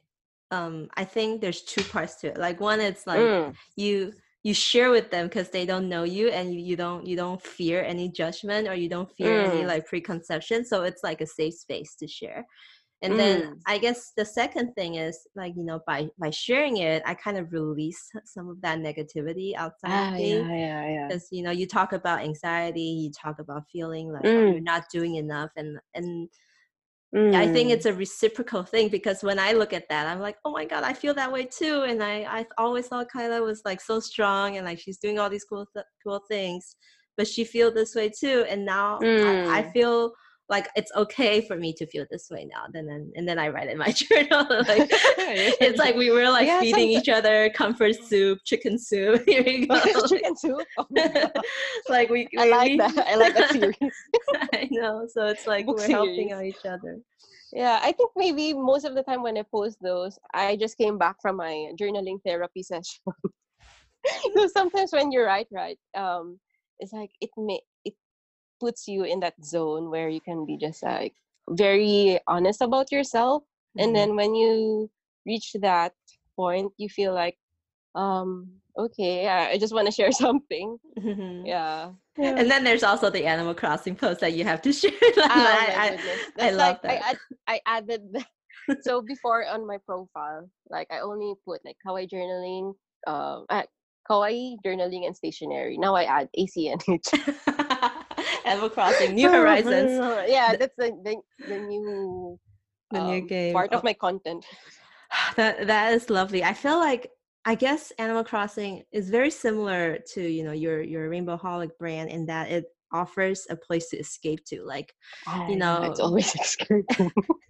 [0.51, 2.37] um, I think there's two parts to it.
[2.37, 6.29] Like one, it's like Mm, you you share with them because they don't know you
[6.29, 9.65] and you, you don't you don't fear any judgment or you don't fear any Mm.
[9.65, 10.65] like preconception.
[10.65, 12.45] So it's like a safe space to share.
[13.01, 13.59] And then Mm.
[13.67, 17.37] I guess the second thing is like you know by by sharing it, I kind
[17.37, 21.07] of release some of that negativity outside ah, of me yeah, yeah, yeah.
[21.07, 24.83] because you know you talk about anxiety you talk about feeling like oh, you're not
[24.91, 26.29] doing enough and and
[27.33, 27.73] i think Mm.
[27.73, 30.83] it's a reciprocal thing because when i look at that i'm like oh my god
[30.83, 34.57] i feel that way too and i i always thought kaila was like so strong
[34.57, 36.75] and like she's doing all these cool th- cool things
[37.17, 39.73] but she feel this way too and now I, I Mm.
[39.73, 40.13] feel
[40.49, 43.47] like it's okay for me to feel this way now and then and then i
[43.47, 44.89] write in my journal like
[45.61, 49.67] it's like we were like Yeah, feeding each other comfort soup chicken soup here we
[49.67, 50.65] go chicken soup.
[50.77, 50.85] Oh
[51.89, 52.97] like we, I like that.
[53.07, 53.75] I like that series.
[54.53, 55.07] I know.
[55.11, 56.97] So it's like Book we're helping out each other.
[57.51, 60.97] Yeah, I think maybe most of the time when I post those, I just came
[60.97, 63.01] back from my journaling therapy session.
[64.35, 66.39] so sometimes when you write, right, um,
[66.79, 67.59] it's like it may
[68.59, 71.13] puts you in that zone where you can be just like
[71.49, 73.43] very honest about yourself,
[73.77, 73.95] and Mhm.
[73.95, 74.89] then when you
[75.25, 75.93] reach that
[76.35, 77.37] point, you feel like,
[77.95, 80.77] um, okay, I, I just want to share something.
[80.97, 81.45] Mhm.
[81.45, 81.91] Yeah.
[82.19, 84.91] And then there's also the Animal Crossing post that you have to share.
[85.17, 85.97] Oh I-
[86.39, 86.47] I-.
[86.47, 87.01] I love like I, that.
[87.09, 87.17] add,
[87.47, 88.27] I added that.
[88.83, 92.73] so before on my profile, like I only put like kawaii journaling,
[93.07, 93.63] um uh,
[94.09, 95.77] kawaii journaling and stationery.
[95.77, 97.07] Now I add ACNH.
[98.45, 99.91] Animal Crossing, New Horizons,
[100.27, 101.15] yeah, that's the the,
[101.47, 102.39] the new
[102.91, 103.53] the new um, game.
[103.53, 104.45] part Oh, of my content.
[105.35, 106.43] that that is lovely.
[106.43, 107.09] I feel like
[107.45, 112.25] I guess Animal Crossing is very similar to you know your your Rainbowholic brand in
[112.27, 114.63] that it offers a place to escape to.
[114.63, 114.93] Like
[115.27, 116.83] Ah, You know it's always scary.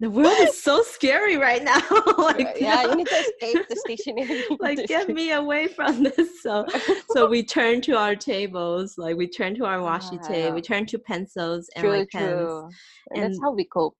[0.00, 1.80] the world is so scary right now.
[2.18, 4.44] like yeah, no- you need to escape the stationery.
[4.58, 6.66] like get me away from this so
[7.10, 10.86] so we turn to our tables like we turn to our washi tape we turn
[10.86, 12.70] to pencils and True, like pens true.
[13.10, 13.94] And, that's how we cope.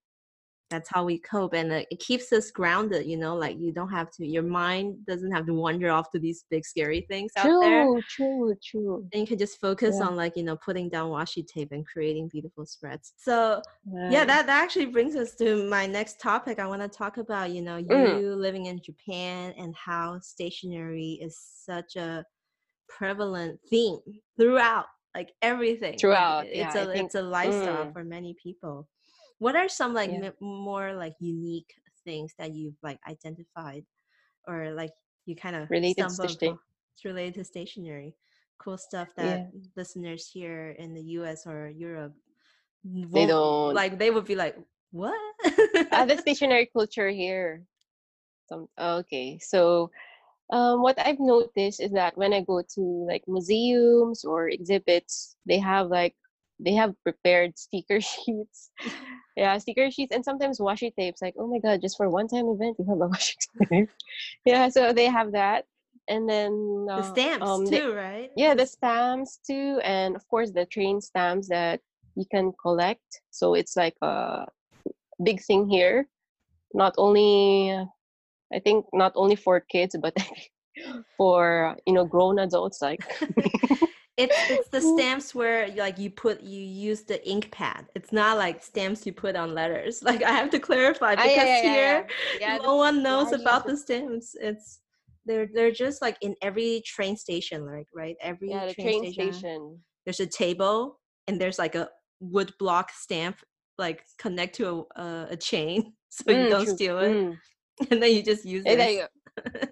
[0.71, 3.91] That's how we cope and uh, it keeps us grounded you know like you don't
[3.91, 7.51] have to your mind doesn't have to wander off to these big scary things out
[7.61, 9.07] there True, true, true.
[9.13, 10.07] and you can just focus Yeah.
[10.07, 13.61] on like you know putting down washi tape and creating beautiful spreads so
[14.11, 17.51] yeah that, that actually brings us to my next topic i want to talk about
[17.51, 18.37] you know you Mm.
[18.37, 22.25] living in japan and how stationery is such a
[22.89, 23.99] prevalent theme
[24.39, 27.93] throughout like everything like, Throughout, it's yeah, a I think- it's a lifestyle mm.
[27.93, 28.89] for many people
[29.40, 30.31] what are some like Yeah.
[30.31, 31.74] m- more like unique
[32.05, 33.85] things that you've like identified
[34.48, 34.92] or like
[35.26, 36.59] you kind of Related to sta-
[36.94, 38.14] it's related to stationery
[38.59, 39.46] cool stuff that Yeah.
[39.76, 42.14] listeners here in the us or europe
[43.12, 44.57] They don't like they would be like
[44.92, 45.18] what
[45.92, 47.64] ah, the stationary culture here.
[48.48, 49.38] Some okay.
[49.40, 49.90] So
[50.53, 55.59] um, what I've noticed is that when I go to like museums or exhibits, they
[55.59, 56.14] have like
[56.64, 58.70] they have prepared sticker sheets.
[59.37, 61.23] Yeah, sticker sheets and sometimes washi tapes.
[61.23, 63.37] Like, oh my god, just for one time event, you have a washi
[63.70, 63.88] tape.
[64.44, 65.64] yeah, so they have that,
[66.09, 70.27] and then the uh, stamps um, too they- right yeah, the stamps too, and of
[70.29, 71.81] course the train stamps that
[72.16, 73.03] you can collect.
[73.31, 74.46] So it's like a
[75.25, 76.07] big thing here.
[76.75, 77.73] Not only,
[78.53, 80.14] I think, not only for kids, but
[81.16, 82.81] for you know grown adults.
[82.83, 83.03] Like
[84.16, 88.37] it's it's the stamps where like you put you use the ink pad it's not
[88.37, 91.62] like stamps you put on letters like i have to clarify Ah, because yeah, yeah,
[91.62, 92.07] yeah, here
[92.38, 94.81] yeah, no one knows about the stamps it's
[95.27, 99.79] they're they're just like in every train station like right every train, train station, station.
[100.05, 101.88] there's a table and there's like a
[102.20, 103.38] wood block stamp
[103.79, 106.75] like connect to a, a, a chain so you Mm, don't true.
[106.75, 107.38] steal it Mm.
[107.90, 109.07] and then you just use it you.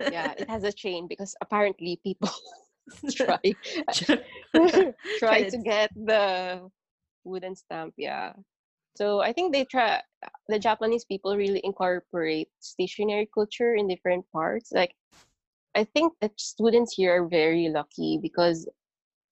[0.06, 2.30] Yeah, it has a chain because apparently people
[3.16, 3.40] try.
[5.18, 5.42] Try.
[5.50, 6.68] To get the
[7.24, 8.32] wooden stamp yeah.
[8.96, 10.00] So i think they try
[10.48, 14.72] the japanese people really incorporate stationary culture in different parts.
[14.72, 14.94] Like
[15.74, 18.66] i think that students here are very lucky because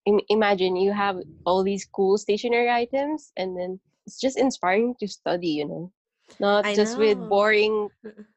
[0.06, 5.08] im- imagine you have all these cool stationary items and then it's just inspiring to
[5.08, 5.92] study you know?
[6.38, 7.88] Not I just with boring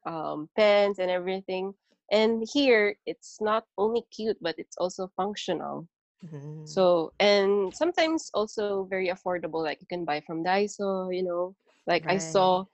[0.06, 1.74] um, pens and everything
[2.10, 5.88] and here it's not only cute but it's also functional
[6.22, 6.64] Mhm.
[6.64, 9.62] so and sometimes also very affordable.
[9.62, 11.54] Like you can buy from Daiso, you know.
[11.86, 12.64] Like I saw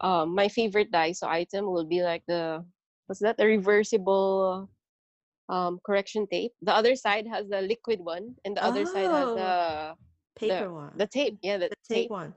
[0.00, 2.64] um my favorite Daiso item will be like the
[3.06, 3.36] what's that?
[3.38, 4.68] The reversible
[5.48, 6.52] um correction tape.
[6.62, 9.34] The other side has the liquid one and the other side has Oh.
[9.34, 9.94] the
[10.36, 11.38] paper one the tape.
[11.42, 12.10] Yeah, the, the tape.
[12.10, 12.34] tape one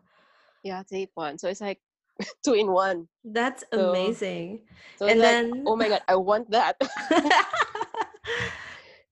[0.63, 1.37] Yeah, tape one.
[1.37, 1.79] So it's like
[2.43, 3.07] two in one.
[3.23, 4.61] That's So- amazing.
[4.97, 6.79] So And it's like, then- oh my god, I want that.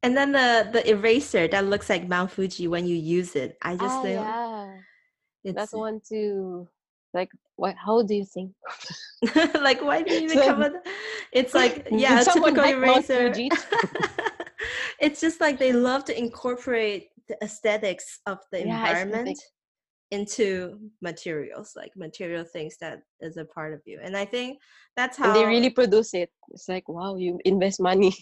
[0.04, 3.58] and then the the eraser that looks like Mount Fuji when you use it.
[3.62, 4.74] I just ah, think yeah.
[5.44, 6.68] it's That's one too.
[7.14, 8.52] Like what how do you think?
[9.62, 10.74] like why do you even So- come with
[11.32, 13.34] it's like yeah, a typical eraser.
[15.00, 19.38] It's just like they love to incorporate the aesthetics of the Yeah, environment.
[20.12, 24.00] Into materials, like material things that is a part of you.
[24.02, 24.60] And I think
[24.96, 26.32] that's how and they really produce it.
[26.50, 28.16] It's like, wow, you invest money.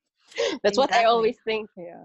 [0.62, 1.68] That's what I always think.
[1.76, 2.04] Yeah.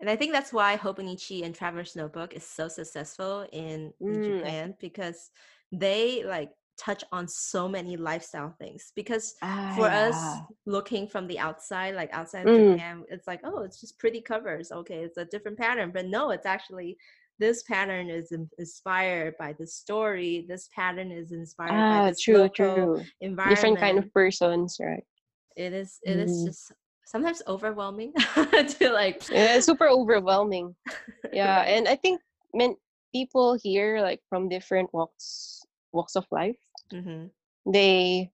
[0.00, 4.74] And I think that's why Hobonichi and Traveler's Notebook is so successful in, Mm, Japan
[4.78, 5.30] because
[5.72, 8.92] they like touch on so many lifestyle things.
[8.94, 9.34] Because
[9.74, 12.72] for us looking from the outside, like outside Mm.
[12.72, 14.70] Japan, it's like, oh, it's just pretty covers.
[14.70, 15.92] Okay, it's a different pattern.
[15.94, 16.98] But no, it's actually
[17.38, 20.46] this pattern is inspired by the story.
[20.48, 23.02] This pattern is inspired by ah, this true, local true.
[23.20, 23.56] environment.
[23.56, 25.04] Different kind of persons, right?
[25.56, 25.98] It is.
[26.02, 26.46] It is Mm.
[26.46, 26.72] just
[27.06, 28.12] sometimes overwhelming
[28.78, 30.74] to like yeah, super overwhelming.
[31.32, 32.20] Yeah, and I think
[32.54, 32.76] men
[33.12, 36.56] people here like from different walks walks of life,
[36.92, 37.26] mm-hmm.
[37.70, 38.30] they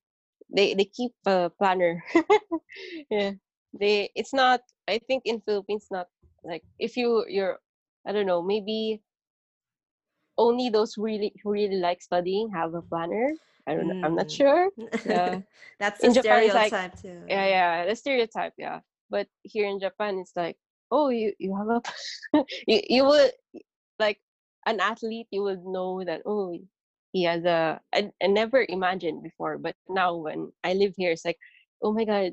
[0.54, 2.02] they they keep a planner.
[3.10, 3.32] yeah,
[3.72, 4.60] they it's not.
[4.88, 6.06] I think in Philippines not
[6.44, 7.58] like if you you're
[8.06, 9.02] I don't know maybe
[10.38, 13.32] only those who really who really like studying have a planner.
[13.66, 14.04] I don't know.
[14.04, 14.36] I'm not mm.
[14.36, 14.70] sure.
[15.06, 15.40] Yeah.
[15.78, 17.22] That's the in Japan, stereotype like, too.
[17.28, 18.80] Yeah, yeah, the stereotype, yeah.
[19.08, 20.56] But here in Japan, it's like,
[20.90, 21.80] oh, you you have a,
[22.66, 23.30] you you would
[23.98, 24.18] like
[24.66, 26.58] an athlete, you would know that oh,
[27.12, 27.80] he has a.
[27.92, 31.38] I, I never imagined before, but now when I live here, it's like,
[31.82, 32.32] oh my god,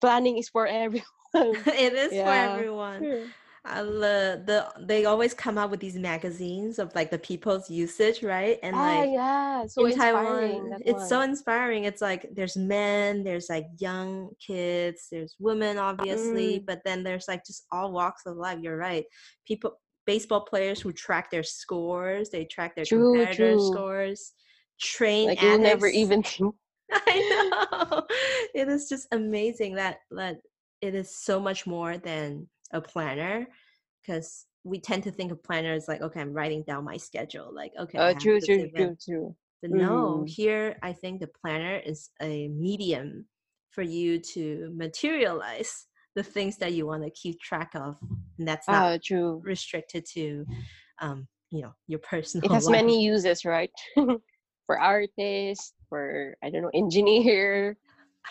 [0.00, 1.06] planning is for everyone.
[1.34, 2.24] it is yeah.
[2.24, 3.32] for everyone.
[3.64, 8.22] I love the they always come out with these magazines of like the people's usage,
[8.22, 8.58] right?
[8.62, 11.08] And ah, like yeah, so in Taiwan, it's one.
[11.08, 11.84] so inspiring.
[11.84, 16.66] It's like there's men, there's like young kids, there's women, obviously, mm.
[16.66, 18.58] but then there's like just all walks of life.
[18.62, 19.04] You're right.
[19.46, 23.72] People, baseball players who track their scores, they track their true, competitor true.
[23.72, 24.32] scores.
[24.80, 26.54] Train like you never even think.
[26.92, 27.50] I
[27.90, 28.06] know.
[28.54, 30.38] it is just amazing that that
[30.80, 33.46] it is so much more than a planner
[34.02, 37.50] because we tend to think of planner as like okay i'm writing down my schedule
[37.54, 39.36] like okay uh, true true true true.
[39.62, 39.78] But mm.
[39.78, 43.26] no here i think the planner is a medium
[43.70, 47.96] for you to materialize the things that you want to keep track of
[48.38, 49.40] and that's not uh, true.
[49.44, 50.46] restricted to
[51.00, 52.72] um you know your personal it has life.
[52.72, 53.70] many uses right?
[54.66, 57.76] For artists for i don't know engineer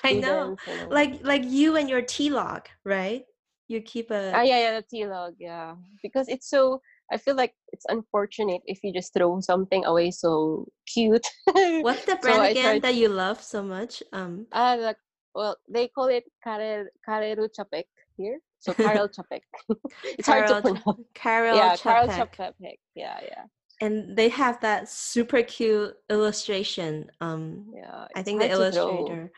[0.03, 0.55] i know.
[0.91, 3.25] like like you and your t log right
[3.67, 7.53] you keep a ah yeah yeah the T-log yeah because it's so I feel like
[7.71, 11.25] it's unfortunate if you just throw something away so cute.
[11.81, 14.03] What's the brand so again that you love so much?
[14.11, 14.97] Um uh like
[15.33, 17.85] well they call it Kare Kareru Chapek
[18.17, 18.39] here.
[18.59, 19.41] So Karel Chapek.
[20.03, 21.07] it's Karel, hard to pronounce.
[21.13, 22.07] Karel yeah, Chapek.
[22.07, 22.79] Karel Chapek.
[22.95, 23.43] Yeah, yeah.
[23.79, 27.09] And they have that super cute illustration.
[27.21, 29.31] Um yeah, I think the illustrator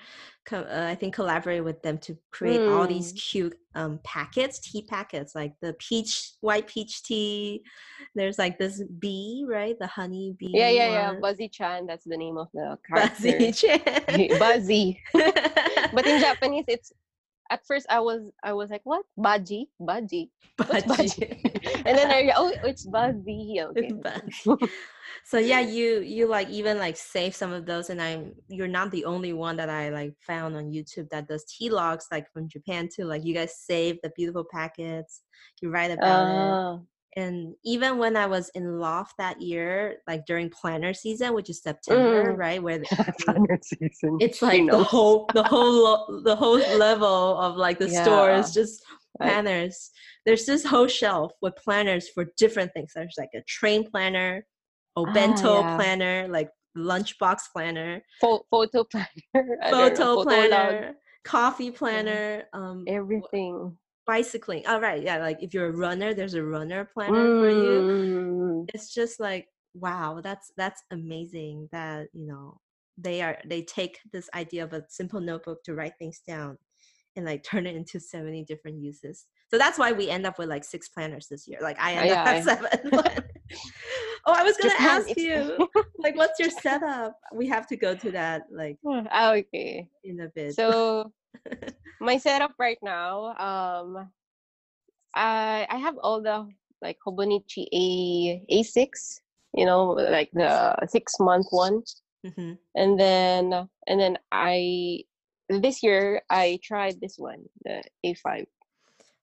[0.49, 2.75] co- uh, I think collaborated with them to create mm.
[2.75, 3.17] all these hmm.
[3.17, 7.61] cute um, packets, tea packets, like the peach, white peach tea.
[8.15, 9.77] There's like this bee, right?
[9.79, 10.51] The honey bee.
[10.53, 11.13] Yeah, yeah, yeah.
[11.21, 11.85] Buzzy Chan.
[11.85, 13.09] That's the name of the character.
[13.15, 14.39] Buzzy Chan.
[14.39, 14.99] Buzzy.
[15.13, 16.91] but in Japanese, it's
[17.49, 19.05] at first I was I was like, what?
[19.17, 19.69] Baji?
[19.79, 20.31] Baji.
[20.57, 21.41] Baji.
[21.85, 23.59] and then I oh it's Buzzy.
[23.61, 23.91] Okay.
[25.25, 28.91] So yeah you you like even like save some of those and i'm you're not
[28.91, 32.47] the only one that i like found on youtube that does t logs like from
[32.47, 35.21] japan too like you guys save the beautiful packets
[35.61, 36.85] you write about uh, it oh.
[37.19, 41.61] And even when i was in loft that year like during planner season which is
[41.61, 42.37] september mm.
[42.37, 44.17] right where the, planner season.
[44.19, 48.39] it's like the whole the whole lo- the whole level of like the yeah.
[48.39, 48.81] is just
[49.19, 49.91] planners.
[50.25, 52.91] There's this whole shelf with planners for different things.
[52.95, 54.45] There's like a train planner
[55.13, 55.75] bento ah, yeah.
[55.75, 63.77] planner, like lunchbox planner, Fo- photo planner, photo planner, coffee planner, um, everything.
[64.09, 64.65] Bicycling.
[64.65, 65.17] All oh, right, yeah.
[65.17, 67.41] Like if you're a runner, there's a runner planner mm.
[67.41, 68.65] for you.
[68.65, 68.69] Mm.
[68.73, 71.69] It's just like wow, that's that's amazing.
[71.71, 72.57] That you know
[72.97, 76.57] they are they take this idea of a simple notebook to write things down
[77.15, 79.27] and like turn it into so many different uses.
[79.51, 81.59] So that's why we end up with like six planners this year.
[81.61, 82.89] Like I end yeah, up at seven.
[84.25, 85.69] oh, I was gonna ask you,
[85.99, 87.15] like, what's your setup?
[87.33, 90.55] We have to go to that, like, oh, okay, in a bit.
[90.55, 91.11] So,
[91.99, 94.09] my setup right now, um,
[95.15, 96.47] I I have all the
[96.81, 99.21] like Hobonichi A A six,
[99.53, 101.83] you know, like the six month one,
[102.25, 102.53] mm-hmm.
[102.75, 105.03] and then and then I
[105.49, 108.45] this year I tried this one, the A five.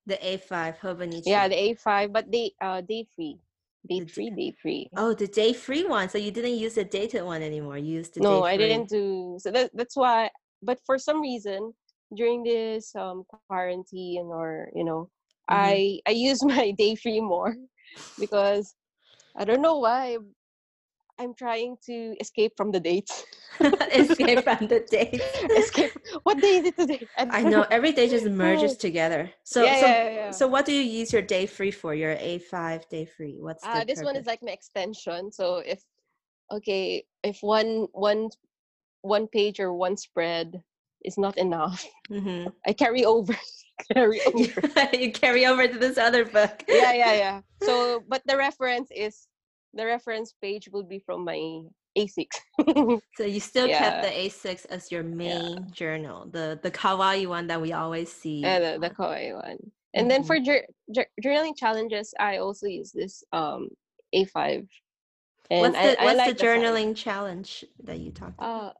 [0.06, 1.26] The A5 Hobonichi.
[1.26, 3.40] Yeah, the A5, but they uh day free.
[3.88, 4.88] Day the free, day free.
[4.96, 6.08] Oh, the day free one.
[6.08, 7.76] So you didn't use the dated one anymore.
[7.76, 10.30] You used the No, I didn't do so that, that's why
[10.62, 11.74] but for some reason
[12.14, 15.10] during this um quarantine or you know,
[15.50, 15.54] mm-hmm.
[15.54, 17.56] I I use my day free more
[18.18, 18.74] because
[19.36, 20.18] I don't know why
[21.18, 23.24] I'm trying to escape from the dates.
[23.92, 25.24] escape from the dates.
[25.56, 25.92] escape.
[26.24, 27.06] What day is it today?
[27.16, 29.30] I know every day just merges together.
[29.42, 30.30] So yeah, so yeah, yeah.
[30.30, 31.94] so what do you use your day free for?
[31.94, 33.38] Your A5 day free.
[33.40, 34.04] What's uh, this purpose?
[34.04, 35.32] one is like my extension.
[35.32, 35.82] So if
[36.52, 38.28] okay, if one one
[39.00, 40.62] one page or one spread
[41.04, 42.48] is not enough, mm-hmm.
[42.66, 43.34] I carry over.
[43.92, 44.88] carry over.
[44.92, 46.64] you carry over to this other book.
[46.68, 47.40] yeah, yeah, yeah.
[47.62, 49.26] So, but the reference is
[49.74, 51.36] the reference page will be from my
[51.98, 52.26] A6.
[53.16, 54.28] So you still kept the Yeah.
[54.28, 58.44] A6 as your main journal, the the kawaii one that we always see.
[58.44, 59.58] uh, the, the kawaii one.
[59.94, 60.26] And then Mhm.
[60.26, 63.68] for jour- jour- journaling challenges, I also use this um
[64.14, 64.68] A5.
[65.50, 68.70] And what's the I what's like the journaling challenge that you talked about?
[68.70, 68.72] Uh,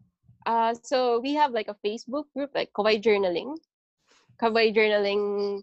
[0.47, 3.57] uh, so we have like a Facebook group, like Kawaii Journaling,
[4.41, 5.63] Kawaii Journaling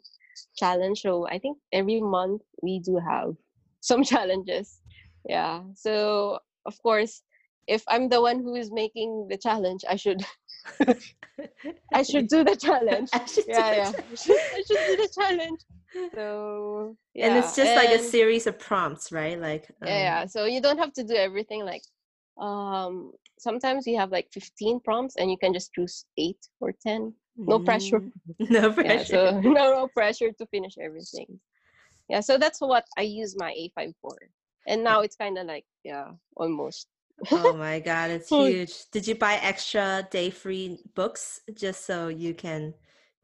[0.58, 1.00] Challenge.
[1.00, 3.36] So I think every month we do have
[3.80, 4.80] some challenges.
[5.28, 5.62] Yeah.
[5.76, 7.22] So of course,
[7.68, 10.22] if I'm the one who is making the challenge, I should
[11.94, 13.10] I should do the challenge.
[13.14, 13.92] I should do Yeah, the yeah.
[14.12, 15.60] I should, I should do the challenge.
[16.16, 17.28] So yeah.
[17.28, 19.40] and it's just like a series of prompts, right?
[19.40, 20.26] Like um, yeah, yeah.
[20.26, 21.84] So you don't have to do everything like
[22.38, 27.14] um sometimes you have like 15 prompts and you can just choose 8 or 10
[27.48, 28.02] no pressure.
[28.02, 28.12] mm,
[28.50, 28.76] No pressure.
[28.84, 31.40] yeah so no, no pressure to finish everything
[32.10, 34.16] yeah so that's what i use my a5 for
[34.68, 36.88] and now it's kind of like yeah almost
[37.32, 38.90] oh my god, it's huge.
[38.92, 42.74] Did you buy extra day free books just so you can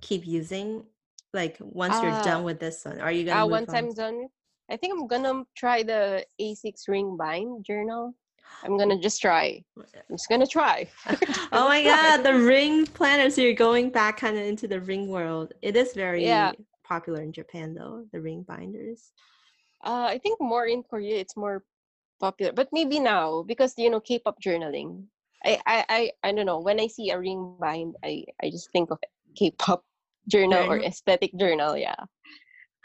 [0.01, 0.86] keep using?
[1.34, 3.89] Like once you're done Ah, with this one, are you gonna uh, once on?
[3.89, 4.28] i'm done
[4.70, 8.14] i think i'm gonna try the a6 ring bind journal
[8.63, 10.87] i'm gonna just try i'm just gonna try
[11.53, 11.93] oh my Try.
[11.93, 13.29] god, the ring planner.
[13.29, 15.53] So you're going back kind of into the ring world.
[15.61, 16.51] It is very Yeah.
[16.83, 19.11] popular in Japan though, the ring binders.
[19.83, 21.63] Uh, I think more in Korea, it's more
[22.19, 25.05] popular, but maybe now because you know K-pop journaling.
[25.45, 26.59] I I I, I don't know.
[26.59, 28.99] When I see a ring bind, I I just think of
[29.35, 29.83] K-pop
[30.27, 31.77] journal or aesthetic journal.
[31.77, 31.95] Yeah,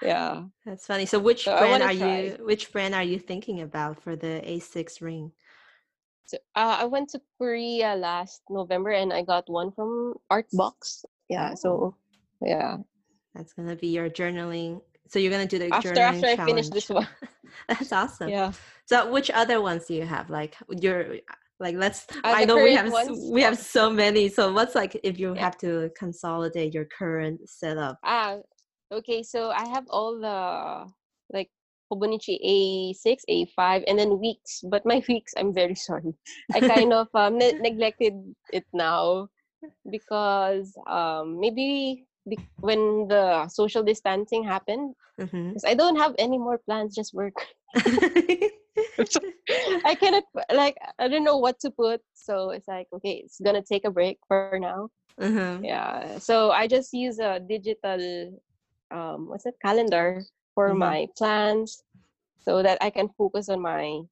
[0.00, 0.44] yeah.
[0.64, 1.06] That's funny.
[1.06, 2.30] So which So brand are try.
[2.30, 5.32] you which brand are you thinking about for the A6 ring?
[6.26, 11.04] So uh, I went to Korea last November and I got one from Artbox.
[11.28, 11.50] Yeah.
[11.52, 11.56] Oh.
[11.56, 11.96] So
[12.40, 12.78] yeah.
[13.34, 14.80] That's gonna be your journaling.
[15.08, 17.06] So you're gonna do the After journaling after I finish this one.
[17.68, 18.30] That's awesome.
[18.30, 18.52] Yeah.
[18.86, 20.30] So which other ones do you have?
[20.30, 21.16] Like your
[21.60, 23.30] like let's Uh, I know we have ones?
[23.30, 24.28] we have so many.
[24.28, 25.40] So what's like if you Yeah.
[25.40, 27.98] have to consolidate your current setup?
[28.02, 28.38] Ah,
[28.92, 29.22] okay.
[29.22, 30.90] So I have all the
[31.32, 31.50] like
[31.92, 34.62] Hobonichi A6, A5, and then weeks.
[34.68, 36.14] But my weeks, I'm very sorry.
[36.54, 38.14] I kind of um, ne- neglected
[38.52, 39.28] it now
[39.90, 45.52] because um, maybe be- when the social distancing happened, Mhm.
[45.52, 47.36] 'cause I don't have any more plans, just work.
[49.84, 53.62] I cannot like I don't know what to put, so it's like okay, it's gonna
[53.62, 54.88] take a break for now.
[55.20, 55.64] Mhm.
[55.64, 56.18] Yeah.
[56.18, 58.00] So I just use a digital
[58.90, 60.24] um what's it calendar
[60.54, 60.78] for Mhm.
[60.78, 61.82] my plans
[62.40, 64.02] so that I can focus on my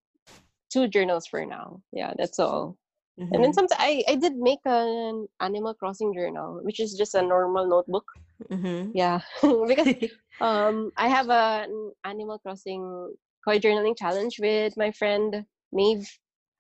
[0.73, 1.83] two journals for now.
[1.93, 2.77] Yeah, that's all.
[3.19, 3.55] And then Mhm.
[3.55, 8.05] sometimes I, I did make an Animal Crossing journal, which is just a normal notebook.
[8.51, 8.91] Mhm.
[8.95, 9.21] Yeah.
[9.69, 9.89] because
[10.41, 13.15] um I have a, an Animal Crossing
[13.45, 16.09] koi journaling challenge with my friend Maeve.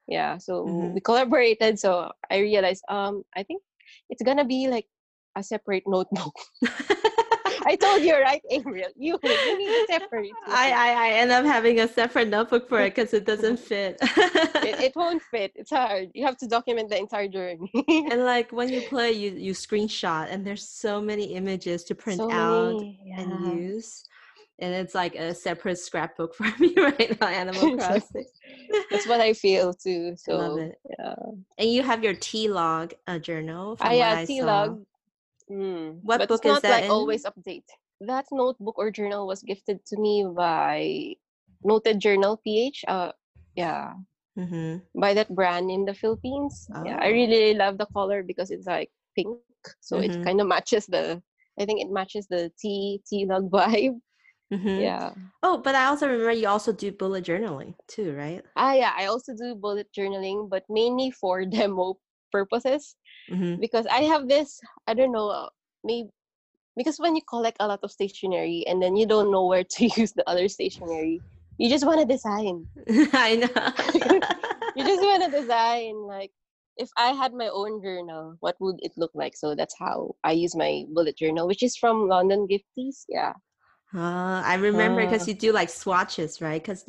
[0.09, 0.95] Yeah, so Mhm.
[0.95, 1.79] we collaborated.
[1.79, 3.63] So I realized um I think
[4.11, 4.87] it's gonna be like
[5.37, 6.37] a separate notebook.
[7.65, 8.77] I told you right, April.
[8.97, 10.31] You you need a separate.
[10.47, 13.99] I, I I end up having a separate notebook for it because it doesn't fit.
[14.03, 15.53] it, it won't fit.
[15.55, 16.11] It's hard.
[16.15, 17.71] You have to document the entire journey.
[17.89, 22.19] and like when you play, you you screenshot, and there's so many images to print
[22.19, 24.05] so out many, and use,
[24.59, 27.29] and it's like a separate scrapbook for me right now.
[27.29, 28.25] Animal Crossing.
[28.91, 30.15] That's what I feel too.
[30.29, 30.79] I love So it.
[30.99, 31.15] yeah.
[31.59, 33.77] And you have your T log uh, journal.
[33.77, 34.85] What yeah, I T log.
[35.53, 36.01] Mm.
[36.03, 36.91] What but book it's is not that like in?
[36.91, 37.69] always update.
[38.01, 41.15] That notebook or journal was gifted to me by
[41.63, 42.85] Noted Journal PH.
[42.89, 43.13] Uh
[43.55, 43.95] yeah.
[44.39, 44.81] Mm-hmm.
[44.99, 46.67] By that brand in the Philippines.
[46.87, 46.97] Yeah.
[46.97, 47.13] I Oh.
[47.13, 49.37] really love the color because it's like pink.
[49.81, 50.05] So Mhm.
[50.09, 51.23] it kind of matches the
[51.61, 54.01] I think it matches the T T log vibe.
[54.53, 54.81] Mm-hmm.
[54.81, 55.13] Yeah.
[55.43, 58.43] Oh, but I also remember you also do bullet journaling too, right?
[58.57, 62.01] Ah yeah, I also do bullet journaling, but mainly for demo
[62.33, 62.97] purposes.
[63.31, 63.57] Mm-hmm.
[63.59, 65.49] because I have this, I don't know, uh,
[65.85, 66.09] maybe
[66.77, 69.85] because when you collect a lot of stationery and then you don't know where to
[69.97, 71.23] use the other stationery,
[71.59, 72.67] you just want to design.
[73.13, 74.21] I know.
[74.75, 76.07] You just want to design.
[76.07, 76.33] Like,
[76.77, 79.37] if I had my own journal, what would it look like?
[79.37, 83.05] So that's how I use my bullet journal, which is from London Gifties.
[83.09, 83.35] Yeah.
[83.95, 85.29] Uh, I remember because Ah.
[85.29, 86.61] you do like swatches, right?
[86.63, 86.85] Because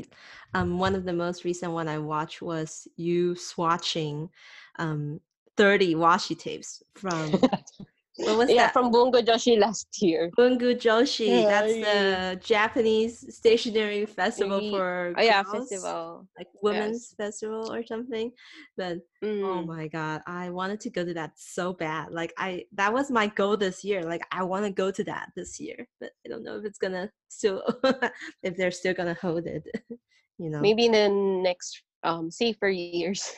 [0.53, 4.29] um, one of the most recent one I watched was you swatching
[4.77, 5.19] um,
[5.57, 7.31] 30 washi tapes from
[8.17, 8.73] what was yeah, that?
[8.73, 10.31] from Bungu Joshi last year.
[10.37, 11.41] Bungu Joshi.
[11.41, 12.33] Yeah, That's yeah.
[12.33, 16.27] the Japanese stationery festival for Oh, yeah, girls, festival.
[16.37, 18.31] like women's festival or something.
[18.77, 19.65] But oh Mm.
[19.67, 22.11] my god, I wanted to go to that so bad.
[22.11, 24.03] Like I, that was my goal this year.
[24.03, 26.77] Like I want to go to that this year, but I don't know if it's
[26.79, 27.63] gonna still,
[28.43, 29.67] if they're still gonna hold it.
[30.39, 30.61] You know.
[30.61, 31.09] Maybe in the
[31.43, 33.31] next um safer years.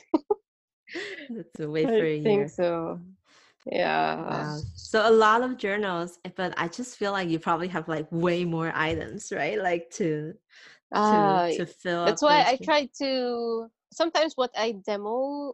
[1.30, 2.24] That's a wait for a I year.
[2.24, 3.00] think so.
[3.72, 4.16] Yeah.
[4.30, 4.60] Wow.
[4.76, 8.08] So a lot of journals, eh, but I just feel like you probably have like
[8.12, 9.60] way more items, right?
[9.62, 10.34] Like to
[10.92, 15.54] to Uh, to fill that's why I try to sometimes what I demo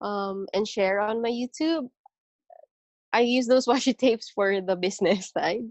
[0.00, 1.90] um and share on my YouTube,
[3.12, 5.70] I use those washi tapes for the business side.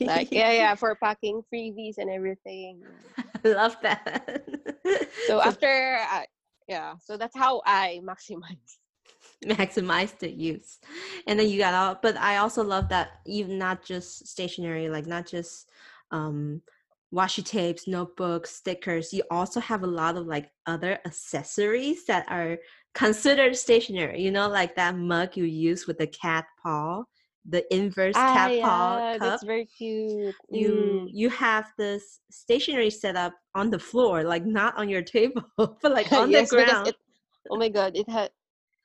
[0.00, 2.82] Like yeah, yeah, for packing freebies and everything.
[3.44, 4.42] I love that.
[5.26, 6.26] So So after I,
[6.70, 8.78] yeah, so that's how I maximize.
[9.44, 10.78] maximize the use.
[11.26, 15.06] And then you got all but i also love that even not just stationery like
[15.06, 15.68] not just
[16.12, 16.62] um
[17.12, 19.12] washi tapes notebooks stickers.
[19.12, 22.58] You also have a lot of like other accessories that are
[22.94, 27.02] considered stationery you know like that mug you use with the cat paw
[27.48, 30.34] the inverse Ah, cat paw yeah, cup that's very cute.
[30.50, 31.08] you Mm.
[31.12, 35.92] you have this stationery set up on the floor like not on your table but
[35.92, 36.96] like on yes, the ground it.
[37.50, 38.30] Oh my god, it had.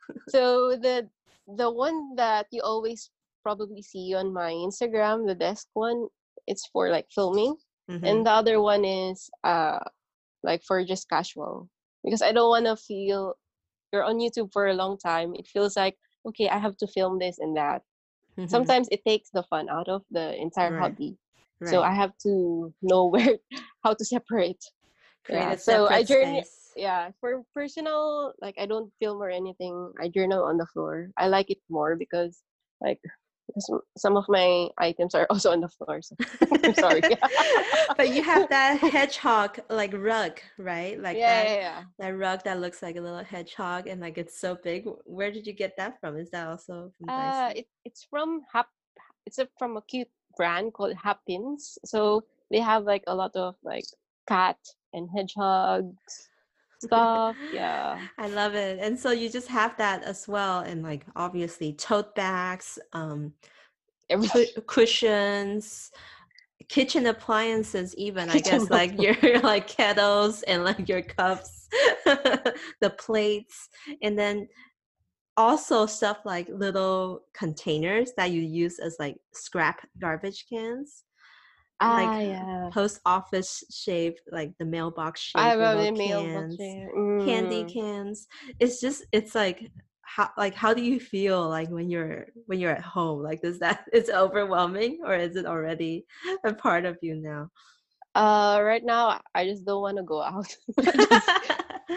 [0.29, 1.09] So the
[1.47, 3.11] the one that you always
[3.43, 6.07] probably see on my Instagram, the desk one,
[6.47, 7.55] it's for like filming,
[7.89, 8.03] Mhm.
[8.07, 9.79] and the other one is uh
[10.43, 11.69] like for just casual
[12.03, 13.35] because I don't want to feel
[13.91, 15.33] you're on YouTube for a long time.
[15.35, 15.97] It feels like
[16.27, 17.81] okay, I have to film this and that.
[18.37, 18.49] Mhm.
[18.49, 21.17] Sometimes it takes the fun out of the entire Right, hobby.
[21.63, 21.81] So.
[21.81, 23.39] I have to know where
[23.83, 24.63] how to separate.
[25.25, 26.73] create yeah, so I journey- space.
[26.77, 31.25] yeah for personal like i don't film or anything i journal on the floor i
[31.25, 32.43] like it more because
[32.77, 33.01] like
[33.47, 36.15] because some of my items are also on the floor so
[36.63, 37.01] I'm sorry
[37.97, 40.99] but you have that hedgehog like rug, right?
[40.99, 44.17] Like yeah, that yeah yeah that rug that looks like a little hedgehog and like
[44.17, 44.87] it's so big.
[45.05, 46.17] Where did you get that from?
[46.17, 48.67] Is that also from uh it, it's from hap
[49.25, 53.55] it's a, from a cute brand called happins so they have like a lot of
[53.63, 53.85] like
[54.27, 54.57] cat
[54.93, 56.29] and hedgehogs
[56.85, 58.79] stuff yeah I love it.
[58.81, 63.33] And so you just have that as well and like obviously tote bags, um
[64.09, 65.91] everything cu- cushions,
[66.69, 71.67] kitchen appliances even I Kitchen guess like your like kettles and like your cups,
[72.05, 73.69] the plates
[74.01, 74.47] and then
[75.37, 81.04] also stuff like little containers that you use as like scrap garbage cans
[81.81, 86.57] like ah yeah post office shaped like the mailbox shaped i have little mailbox cans
[86.57, 86.89] there.
[87.25, 87.73] candy Mm.
[87.73, 88.27] cans
[88.59, 89.69] it's just it's like
[90.01, 93.59] how like how do you feel like when you're when you're at home like does
[93.59, 96.05] that it's overwhelming or is it already
[96.45, 97.49] a part of you now
[98.15, 100.47] Uh, right now I just don't want to go out.
[100.79, 101.27] Just-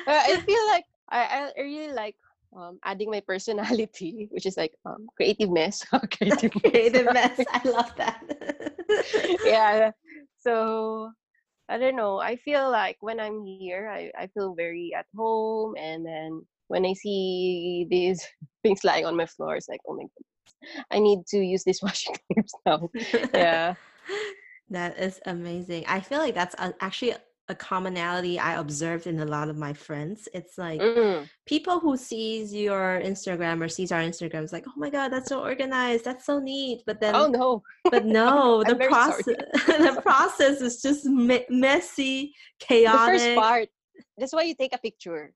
[0.09, 1.21] I feel like I,
[1.57, 2.17] I really like
[2.57, 5.85] um adding my personality, which is like um creative mess.
[6.17, 8.23] creative creative mess i love that
[9.45, 9.91] yeah.
[10.39, 11.11] So
[11.69, 12.19] I don't know.
[12.19, 16.87] I feel like when I'm here, I, I feel very at home, and then when
[16.87, 18.25] I see these
[18.63, 21.83] things lying on my floor, it's like, oh my goodness, I need to use this
[21.83, 22.89] washing tapes now.
[23.35, 23.75] Yeah.
[24.71, 25.85] That is amazing.
[25.89, 27.15] I feel like that's actually
[27.49, 30.29] a commonality I observed in a lot of my friends.
[30.35, 31.29] It's like Mm.
[31.47, 35.29] people who sees your Instagram or sees our Instagram is like, oh my god, that's
[35.29, 36.83] so organized, that's so neat.
[36.87, 37.63] But then, Oh no.
[37.91, 39.23] but no, the I'm very sorry.
[39.25, 43.21] process, the process is just me- messy, the chaotic.
[43.21, 43.69] first part
[44.17, 45.33] that's why you take a picture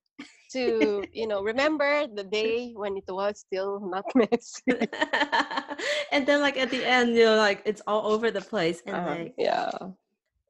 [0.53, 4.87] to you know remember the day when it was still not messy
[6.13, 9.07] and then, like at the end, you're like, it's all over the place, and Uh,
[9.11, 9.71] like, yeah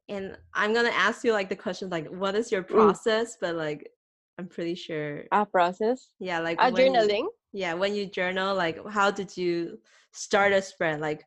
[0.09, 2.93] and I'm gonna ask you like the question like what is your Mm.
[2.93, 3.37] process?
[3.39, 3.91] But like
[4.37, 9.11] I'm pretty sure a process yeah, like you- journaling yeah, when you journal, like how
[9.11, 9.79] did you
[10.11, 10.99] start a spread?
[11.01, 11.25] Like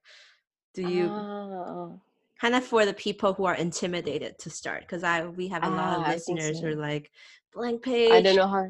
[0.74, 1.89] do you Ah,
[2.41, 4.83] kind of for the people who are intimidated to start?
[4.83, 7.11] Because I we have a lot Ah, of think listeners who are like
[7.53, 8.11] blank page.
[8.11, 8.66] i don't know how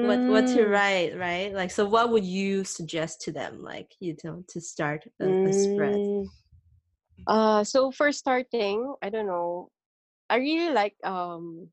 [0.00, 1.52] what what to Mm, write, right?
[1.54, 5.52] Like so what would you suggest to them, like you know, to start a, a
[5.52, 6.00] spread?
[7.26, 9.68] Uh so for starting i don't know
[10.28, 11.68] i really like um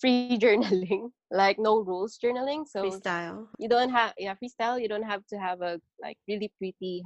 [0.00, 3.46] free journaling like no rules journaling so Freestyle.
[3.58, 7.02] you don't have yeah freestyle you don't have to have a like really pretty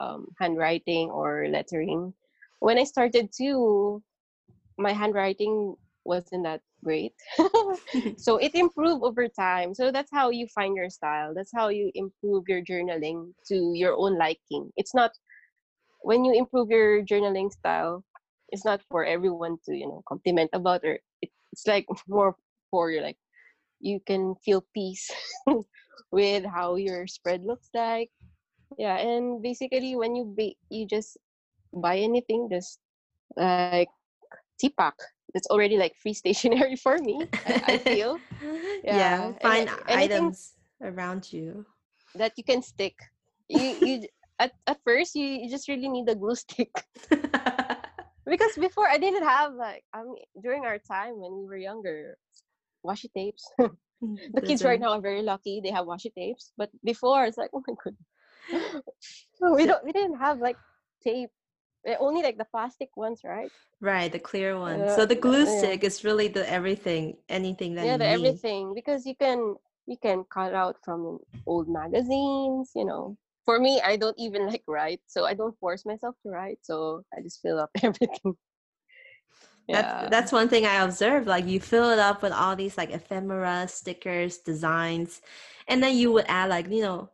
[0.00, 2.12] um handwriting or lettering.
[2.60, 4.02] When i started too
[4.78, 7.14] my handwriting wasn't that great.
[8.18, 9.74] So it improved over time.
[9.74, 11.32] So that's how you find your style.
[11.34, 14.70] That's how you improve your journaling to your own liking.
[14.76, 15.12] It's not
[16.04, 18.04] when you improve your journaling style
[18.52, 22.36] it's not for everyone to you know compliment about or it, it's like more
[22.70, 23.18] for your like
[23.80, 25.10] you can feel peace
[26.12, 28.10] with how your spread looks like
[28.78, 31.16] yeah and basically when you ba- you just
[31.74, 32.78] buy anything just
[33.36, 33.70] like
[34.42, 34.76] TPAC
[35.18, 38.20] it's already like free stationery for me I, I feel
[38.84, 41.66] yeah, Yeah, find a- anything- items around you.
[42.14, 42.94] that you can stick.
[43.48, 44.08] You you
[44.38, 46.72] at, at first you, you just really need a glue stick
[48.26, 52.16] because before I didn't have like I mean during our time when we were younger,
[52.84, 53.44] washi tapes.
[53.58, 57.50] the kids right now are very lucky they have washi tapes, but before it's like
[57.54, 58.82] oh my goodness,
[59.56, 60.56] we don't we didn't have like
[61.02, 61.30] tape.
[61.86, 63.52] Eh, Only like the plastic ones, right?
[63.80, 64.80] Right, the clear one.
[64.80, 65.58] Uh, so the glue yeah.
[65.58, 68.14] stick is really the everything, anything that yeah, the need.
[68.14, 69.56] everything because you can
[69.86, 72.72] you can cut out from old magazines.
[72.74, 76.30] You know, for me, I don't even like write, so I don't force myself to
[76.30, 76.58] write.
[76.62, 78.36] So I just fill up everything.
[79.68, 81.26] That's that's one thing I observed.
[81.26, 85.22] Like you fill it up with all these like ephemera, stickers, designs,
[85.68, 87.10] and then you would add like you know,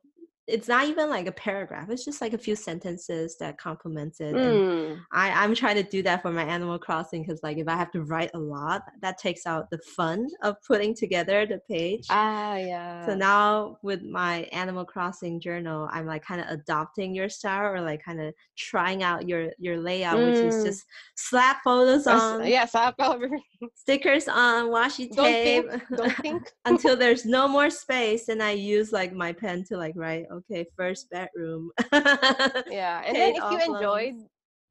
[0.51, 1.89] it's not even like a paragraph.
[1.91, 4.35] It's just like a few sentences that complements it.
[4.35, 4.99] Mm.
[5.13, 7.91] I I'm trying to do that for my Animal Crossing because like if I have
[7.93, 12.07] to write a lot, that takes out the fun of putting together the page.
[12.11, 13.07] Ah, yeah.
[13.07, 17.81] So now with my Animal Crossing journal, I'm like kind of adopting your style or
[17.81, 20.65] like kind of trying out your your layout, which is Mm.
[20.65, 20.85] just
[21.15, 22.97] slap photos on, yeah, slap
[23.75, 25.83] stickers on, washi Don't tape think.
[25.97, 26.53] Don't think.
[26.65, 28.29] until there's no more space.
[28.29, 31.71] And I use like my pen to like write, okay, first bedroom.
[31.93, 34.15] Yeah, and then if you enjoyed,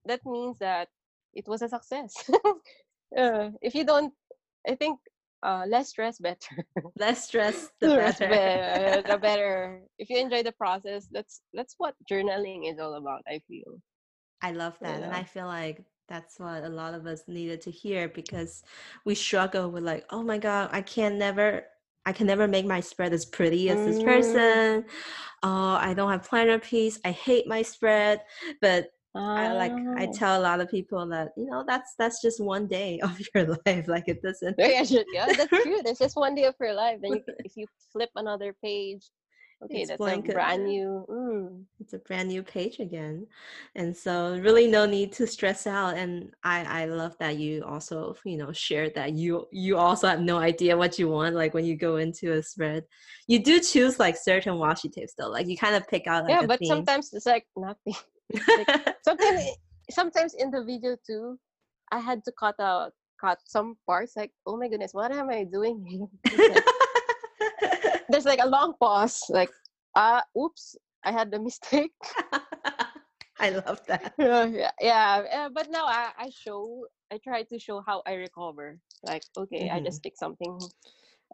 [0.06, 0.90] that means that
[1.34, 2.14] it was a success.
[3.18, 4.14] uh, if you don't,
[4.68, 5.00] I think
[5.44, 6.66] uh, less stress better.
[7.00, 9.02] Less stress, the better.
[9.08, 9.82] the better.
[9.98, 13.22] If you enjoy the process, that's that's what journaling is all about.
[13.28, 13.80] I feel.
[14.42, 15.04] I love that.
[15.04, 18.64] And I feel like that's what a lot of us needed to hear because
[19.06, 21.64] we struggle with like, oh my God, I can never
[22.10, 24.04] I can never make my spread as pretty as this Mm.
[24.04, 24.86] person.
[25.44, 27.00] Oh, I don't have planner piece.
[27.06, 28.24] I hate my spread.
[28.62, 30.14] But I like I Oh.
[30.14, 33.46] tell a lot of people that, you know, that's that's just one day of your
[33.66, 33.88] life.
[33.88, 35.82] Like it doesn't Yeah, that's true.
[35.84, 36.98] There's just one day of your life.
[37.02, 39.12] Then you, if you flip another page,
[39.64, 41.06] okay, It's that's blank a brand new.
[41.10, 41.64] Mm.
[41.80, 43.26] it's a brand new page again
[43.76, 48.16] and so really no need to stress out and i i love that you also
[48.26, 51.66] you know shared that you you also have no idea what you want like when
[51.66, 52.84] you go into a spread
[53.28, 56.32] you do choose like certain washi tapes though like you kind of pick out like
[56.32, 56.68] yeah, but theme.
[56.70, 57.96] sometimes it's like nothing.
[59.04, 59.42] sometimes
[59.90, 61.38] sometimes in the video too
[61.92, 65.44] i had to cut out cut some parts like oh my goodness what am i
[65.44, 66.08] doing
[66.38, 66.64] like-
[68.10, 69.52] there's like a long pause like
[69.96, 71.94] uh oops i had the mistake
[73.40, 77.60] i love that yeah yeah, yeah uh, but now I, I show i try to
[77.60, 79.84] show how i recover like okay i Mhm.
[79.84, 80.58] just pick something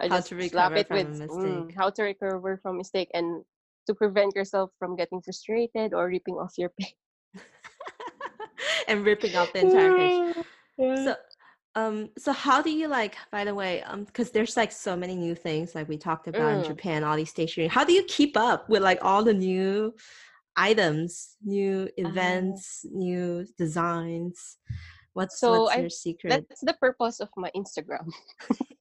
[0.01, 1.65] I How just to slap recover it from a with mistake.
[1.65, 3.43] mm, how to recover from mistake and
[3.88, 6.95] to prevent yourself from getting frustrated or ripping off your page
[8.88, 10.21] and ripping off the entire page
[10.78, 10.95] Yeah.
[10.95, 11.15] So,
[11.76, 13.15] um, so how do you like?
[13.32, 16.53] By the way, um, because there's like so many new things, like we talked about
[16.53, 16.67] in Mm.
[16.67, 17.67] Japan, all these stationery.
[17.67, 19.93] How do you keep up with like all the new
[20.55, 22.01] items, new Ah.
[22.07, 24.57] events, new designs?
[25.13, 26.30] What's So what's I- your secret?
[26.49, 28.07] That's the purpose of my Instagram.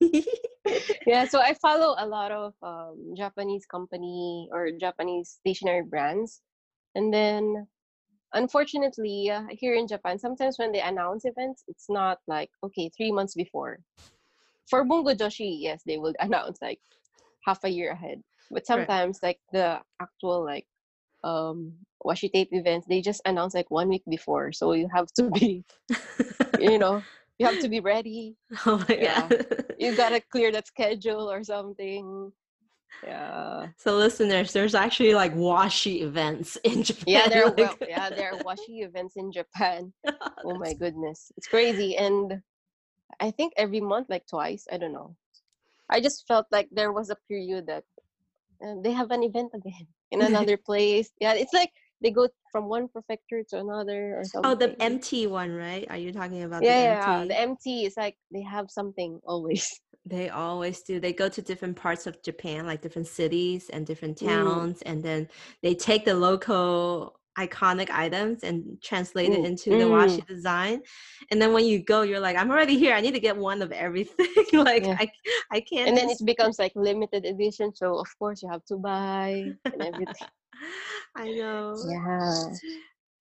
[1.07, 6.42] yeah, so I follow a lot of um, Japanese company or Japanese stationery brands,
[6.95, 7.66] and then
[8.35, 13.12] unfortunately uh, here in Japan, sometimes when they announce events, it's not like okay three
[13.12, 13.80] months before.
[14.68, 16.80] For Bungu Joshi, yes, they will announce like
[17.47, 20.66] half a year ahead, but sometimes like the actual like
[21.24, 21.72] um
[22.05, 25.64] washi tape events, they just announce like one week before, so you have to be
[26.59, 27.07] you know
[27.39, 29.28] you have to be ready oh my Yeah.
[29.28, 29.47] god!
[29.78, 32.32] you gotta clear that schedule or something.
[33.03, 33.68] Yeah.
[33.76, 37.05] so listeners, there's actually like washi events in Japan.
[37.07, 39.92] Yeah, there are like- well, yeah, there are washi events in Japan.
[40.45, 41.32] Oh my goodness.
[41.38, 41.97] It's crazy.
[41.97, 42.40] And
[43.20, 45.16] I think every month, like twice, I don't know.
[45.88, 47.84] I just felt like there was a period that
[48.64, 51.11] uh, they have an event again in another place.
[51.20, 51.72] Yeah, it's like
[52.05, 54.52] they go from one prefecture to another or something.
[54.52, 55.86] Oh, the MT one, right?
[55.90, 57.28] Are you talking about yeah, the yeah, MT?
[57.28, 59.80] the MT is like they have something always.
[60.07, 61.00] They always do.
[61.00, 64.26] They go to different parts of Japan, like different cities and different Mm.
[64.28, 65.28] towns, and then
[65.62, 70.82] they take the local iconic items and translate it Mm, into the washi design.
[71.30, 72.94] And then when you go, you're like, I'm already here.
[72.94, 74.26] I need to get one of everything.
[74.52, 74.96] like Yeah.
[75.00, 75.11] I,
[75.50, 75.88] I can't.
[75.88, 79.82] and then it becomes like limited edition so of course you have to buy and
[79.82, 80.28] everything
[81.16, 81.76] I know.
[81.88, 82.48] yeah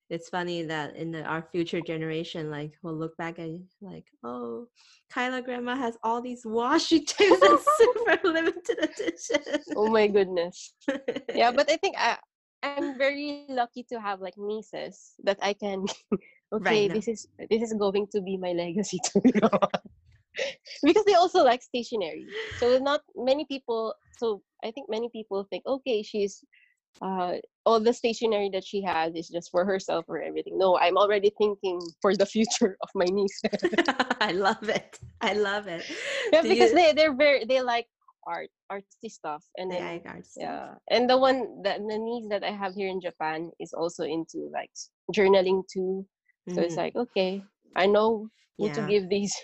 [0.09, 3.49] It's funny that in the, our future generation, like we'll look back at
[3.81, 4.67] like, oh,
[5.13, 9.41] Kaila grandma has all these washi tapes and super limited edition.
[9.75, 10.73] oh my goodness
[11.33, 12.17] yeah but i think i
[12.63, 15.85] i'm very lucky to have like nieces that i can
[16.53, 16.93] okay now.
[16.93, 19.31] this is this is going to be my legacy to be
[20.83, 22.25] because they also like stationery
[22.57, 26.43] so not many people so I think many people think, okay, she's
[27.01, 27.35] uh
[27.65, 30.57] all the stationery that she has is just for herself or everything.
[30.57, 33.41] No, I'm already thinking for the future of my niece.
[34.21, 34.99] I love it.
[35.21, 35.87] I love it.
[36.33, 37.87] yeah, Do because you- they they're very they like
[38.27, 40.47] art, artsy stuff, and Yeah, then I got you.
[40.47, 44.03] yeah, and the one that the niece that I have here in Japan is also
[44.03, 44.71] into like
[45.15, 46.05] journaling too.
[46.49, 46.77] So it's Mhm.
[46.77, 47.43] like okay,
[47.75, 49.35] I know who to give these.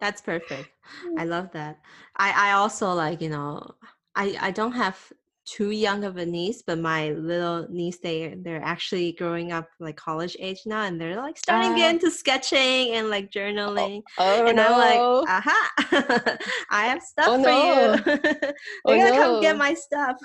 [0.00, 0.70] That's perfect.
[1.16, 1.80] I love that.
[2.16, 3.74] I I also like, you know,
[4.14, 5.12] I I don't have
[5.46, 9.96] too young of a niece, but my little niece they they're actually growing up like
[9.96, 11.90] college age now and they're like starting to get Ah.
[11.90, 14.02] into sketching and like journaling.
[14.18, 14.66] Oh and no!
[14.66, 16.38] I'm like, aha,
[16.70, 17.94] I have stuff Oh, for no.
[18.06, 18.52] you.
[18.84, 20.16] Oh, You're gonna come get my stuff.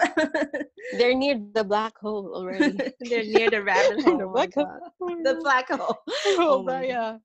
[0.98, 2.78] They're near the black hole already.
[3.00, 4.18] they're near the rabbit hole.
[4.18, 4.80] The oh black hole.
[5.24, 5.98] The black hole.
[6.38, 7.18] oh, Oh yeah.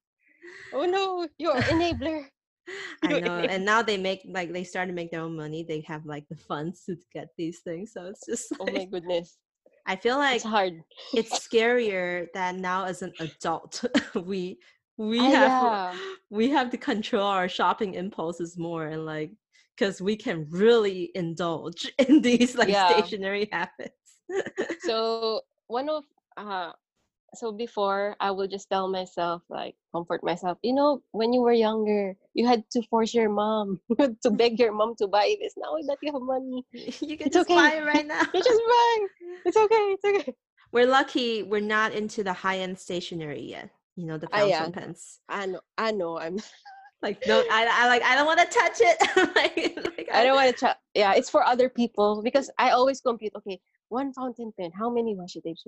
[0.72, 2.24] Oh no, you're enabler.
[3.02, 5.64] I know, and now they make like they start to make their own money.
[5.68, 9.38] They have like the funds to get these things, so it's just Oh my goodness.
[9.86, 10.84] I feel like It's hard.
[11.14, 13.84] it's scarier that now as an adult
[14.24, 14.58] we
[14.98, 15.98] we Ah, have yeah.
[16.30, 19.32] we have to control our shopping impulses more and like
[19.76, 22.78] because we can really indulge in these like Yeah.
[22.78, 23.96] stationary habits.
[24.78, 26.04] So one of
[26.36, 26.72] uh
[27.34, 31.52] so before I will just tell myself like comfort myself, you know, when you were
[31.52, 33.80] younger, you had to force your mom
[34.22, 35.54] to beg your mom to buy this.
[35.56, 37.78] Now that you have money, you can It's just buy okay.
[37.78, 38.22] it right now.
[38.34, 39.06] you just buy.
[39.44, 39.74] It's okay.
[39.74, 40.34] It's okay.
[40.72, 43.70] We're lucky we're not into the high end stationery yet.
[43.96, 44.60] You know the yeah.
[44.60, 45.20] fountain pens.
[45.28, 45.60] I know.
[45.76, 46.18] I know.
[46.18, 46.38] I'm.
[47.02, 49.34] Like no, I, I like I don't want to touch it.
[49.34, 50.60] like, like, I don't want to.
[50.66, 53.32] touch yeah, it's for other people because I always compute.
[53.36, 53.58] Okay,
[53.88, 54.70] one fountain pen.
[54.78, 55.64] How many washi tapes?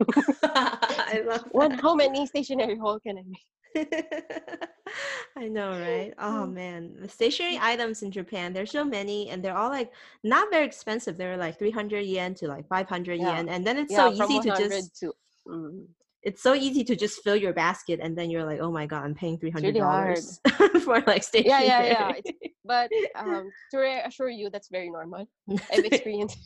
[0.42, 1.80] I love that.
[1.80, 3.46] How many stationery hole can I make?
[5.36, 6.14] I know, right?
[6.18, 6.54] Oh Mm.
[6.54, 9.92] man, the stationery items in Japan, there's so many, and they're all like
[10.24, 11.16] not very expensive.
[11.18, 13.36] They're like 300 yen to like 500 Yeah.
[13.36, 15.12] yen, and then it's yeah, so easy to just to.
[15.48, 15.86] Mm.
[16.22, 19.04] it's so easy to just fill your basket, and then you're like, oh my god,
[19.04, 20.40] I'm paying 300 really dollars
[20.84, 21.66] for like stationery.
[21.66, 22.12] Yeah, yeah, yeah.
[22.16, 22.30] It's,
[22.64, 25.28] but um, to reassure you, that's very normal.
[25.70, 26.38] I've experienced,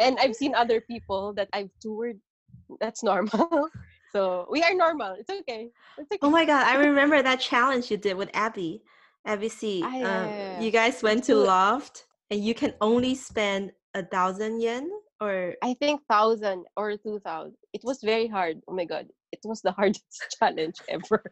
[0.00, 2.20] and I've seen other people that I've toured.
[2.80, 3.68] That's normal.
[4.10, 5.16] So we are normal.
[5.20, 5.68] It's okay.
[5.98, 6.18] It's okay.
[6.22, 8.80] Oh my god, I remember that challenge you did with Abby.
[9.26, 9.82] Abby C.
[9.84, 10.62] Ah, yeah, um, yeah.
[10.62, 11.36] You guys went to.
[11.36, 14.88] Loft and you can only spend a thousand yen
[15.20, 17.56] or I think thousand or two thousand.
[17.74, 18.60] It was very hard.
[18.68, 21.22] Oh my god, it was the hardest challenge ever.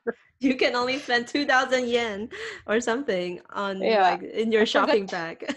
[0.40, 2.28] you can only spend two thousand yen
[2.66, 4.88] or something on Yeah, like in your I forgot.
[4.88, 5.48] shopping bag.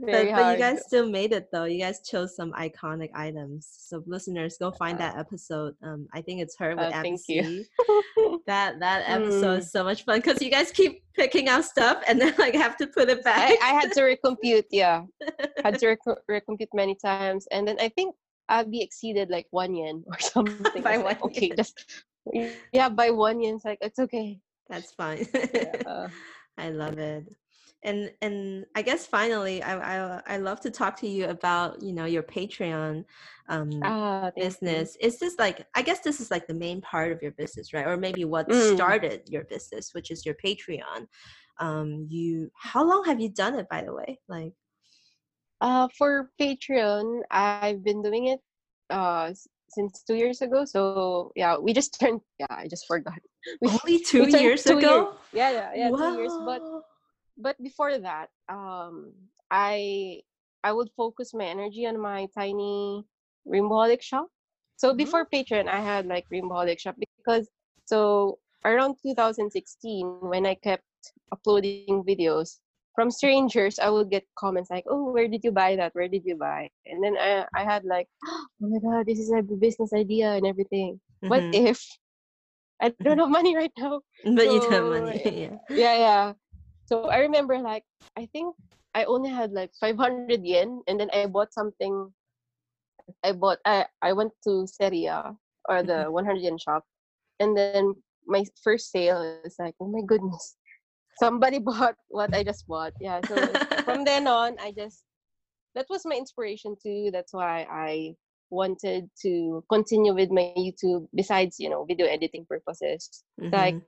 [0.00, 1.64] But, but you guys still made it though.
[1.64, 3.68] You guys chose some iconic items.
[3.70, 5.74] So listeners, go find that episode.
[5.82, 7.64] Um, I think it's her with Abby thank you.
[8.46, 9.58] That that episode Mm.
[9.60, 12.76] is so much fun because you guys keep picking out stuff and then like have
[12.78, 13.52] to put it back.
[13.62, 14.64] I, I had to recompute.
[14.70, 15.02] Yeah,
[15.62, 18.14] had to reco- recompute many times, and then I think
[18.50, 20.82] Abby exceeded like one yen or something.
[20.82, 22.04] By I like, one okay, just
[22.72, 23.54] yeah, by one yen.
[23.56, 24.40] It's like it's okay.
[24.68, 25.26] That's fine.
[25.32, 26.08] Yeah.
[26.58, 27.24] I love it.
[27.84, 29.74] And and I guess finally, I
[30.16, 33.04] I I love to talk to you about you know your Patreon
[33.48, 34.42] um, Ah, thank you.
[34.42, 34.96] business.
[35.00, 37.86] Is this like I guess this is like the main part of your business, right?
[37.86, 38.74] Or maybe what Mm.
[38.74, 41.06] started your business, which is your Patreon.
[41.60, 44.18] Um, you how long have you done it, by the way?
[44.28, 44.54] Like
[45.60, 48.40] Uh, for Patreon, I've been doing it
[48.90, 49.32] uh
[49.70, 50.64] since two years ago.
[50.64, 52.20] So yeah, we just turned.
[52.38, 53.18] Yeah, I just forgot.
[53.60, 55.14] We, only two turned years two ago.
[55.32, 56.32] yeah, yeah, yeah, two years.
[56.44, 56.73] But Wow.
[57.36, 59.12] But before that, um,
[59.50, 60.22] I
[60.62, 63.04] I would focus my energy on my tiny
[63.46, 64.28] Rainbowholic shop.
[64.76, 64.94] So Mhm.
[64.94, 67.48] before Patreon, I had like Rainbowholic shop because
[67.86, 70.84] so around 2016 when I kept
[71.32, 72.58] uploading videos
[72.94, 75.94] from strangers, I would get comments like, "Oh, where did you buy that?
[75.94, 79.30] Where did you buy?" And then I I had like, "Oh my god, this is
[79.32, 81.00] a business idea and everything.
[81.26, 81.52] What Mhm.
[81.52, 81.80] if
[82.80, 85.20] I don't have money right now?" But you don't have money.
[85.24, 85.58] yeah.
[85.68, 86.32] yeah yeah
[86.86, 87.84] so i remember like
[88.16, 88.54] i think
[88.94, 92.12] i only had like 500 yen and then i bought something
[93.24, 95.34] i bought i i went to seria
[95.68, 96.84] or the 100 yen shop
[97.40, 97.94] and then
[98.26, 100.56] my first sale is like oh my goodness
[101.18, 102.92] somebody bought what i just bought.
[103.00, 103.34] Yeah so
[103.84, 105.04] from then on i just
[105.74, 107.10] that was my inspiration too.
[107.12, 108.14] That's why i
[108.50, 113.24] wanted to continue with my youtube besides you know video editing purposes.
[113.52, 113.82] Like Mhm.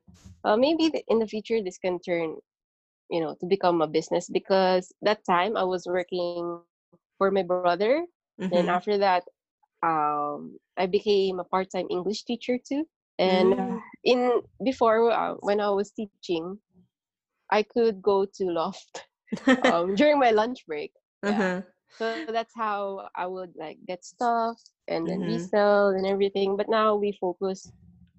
[0.44, 2.36] uh, maybe in the future this can turn
[3.10, 6.58] you know to become a business because that time i was working
[7.18, 8.68] for my brother then Mhm.
[8.68, 9.24] after that
[9.82, 12.84] um i became a part-time english teacher too
[13.18, 13.82] and Mm.
[14.04, 16.58] in before uh, when i was teaching
[17.50, 19.08] i could go to loft
[19.62, 20.92] um, during my lunch break.
[21.24, 21.44] Yeah.
[21.44, 21.62] uh-huh.
[21.98, 25.24] So that's how I would like get stuff and then Mhm.
[25.24, 26.56] resell and everything.
[26.56, 27.72] But now we focus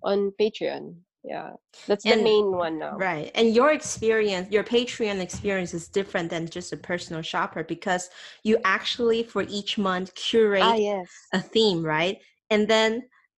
[0.03, 1.01] on Patreon.
[1.27, 1.51] Yeah,
[1.87, 2.95] that's the And- main one now.
[2.97, 3.31] Right.
[3.35, 8.09] And your experience, your Patreon experience is different than just a personal shopper because
[8.43, 11.09] you actually, for each month, curate Ah, yes.
[11.33, 12.17] a theme, right?
[12.49, 12.91] And then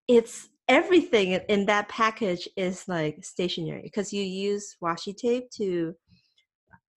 [0.08, 5.96] it's everything in- that package is like stationary because you use washi tape to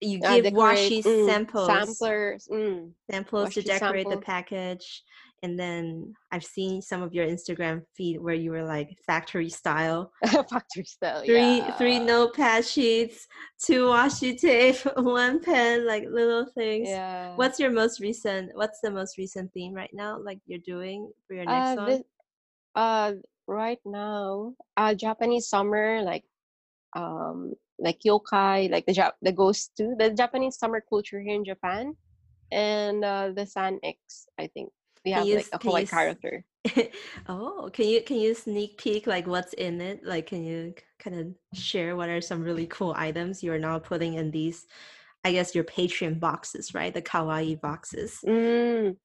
[0.04, 2.48] you Ah, give decorate, washi mm, samples samplers.
[2.52, 2.92] Mm.
[3.10, 5.02] samples to washi decorate the package
[5.42, 10.12] and then i've seen some of your instagram feed where you were like factory style
[10.50, 11.24] Factory style.
[11.24, 11.72] three yeah.
[11.78, 13.26] three notepad sheets
[13.60, 17.34] two washi tape one pen like little things Yeah.
[17.36, 21.34] what's your most recent what's the most recent theme right now like you're doing for
[21.34, 22.02] your next uh, one this,
[22.74, 23.12] uh,
[23.46, 26.24] right now, uh, Japanese summer, like,
[26.94, 31.44] um, like yokai, like the Jap- the ghost too, the Japanese summer culture here in
[31.44, 31.96] Japan,
[32.50, 34.26] and uh, the San-X.
[34.38, 34.70] I think
[35.04, 36.44] we Can have you like a can you character.
[37.28, 40.04] oh can you can you sneak peek like what's in it?
[40.04, 44.14] Like can you kind of share what are some really cool items you're now putting
[44.14, 44.66] in these
[45.24, 46.94] i guess your patreon boxes right?
[46.94, 48.18] The kawaii boxes.
[48.26, 48.96] Mm.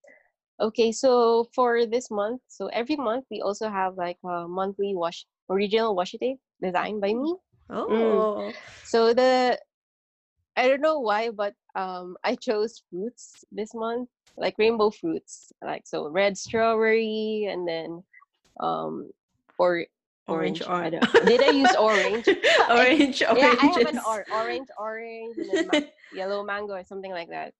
[0.60, 5.26] Okay, so for this month, so every month we also have like a monthly wash
[5.50, 7.36] original washi tape designed by me.
[7.70, 8.52] oh.
[8.84, 9.60] So the
[10.56, 15.84] I don't know why, but um I chose fruits this month, like rainbow fruits, like
[15.86, 18.04] so red strawberry and then
[18.60, 19.10] um
[19.62, 19.86] or
[20.28, 22.26] orange I orange don't- Did I use orange?
[22.70, 23.22] orange orange.
[23.22, 25.88] Yeah, I have an or- orange orange and then ma-
[26.20, 27.54] yellow mango or something like that.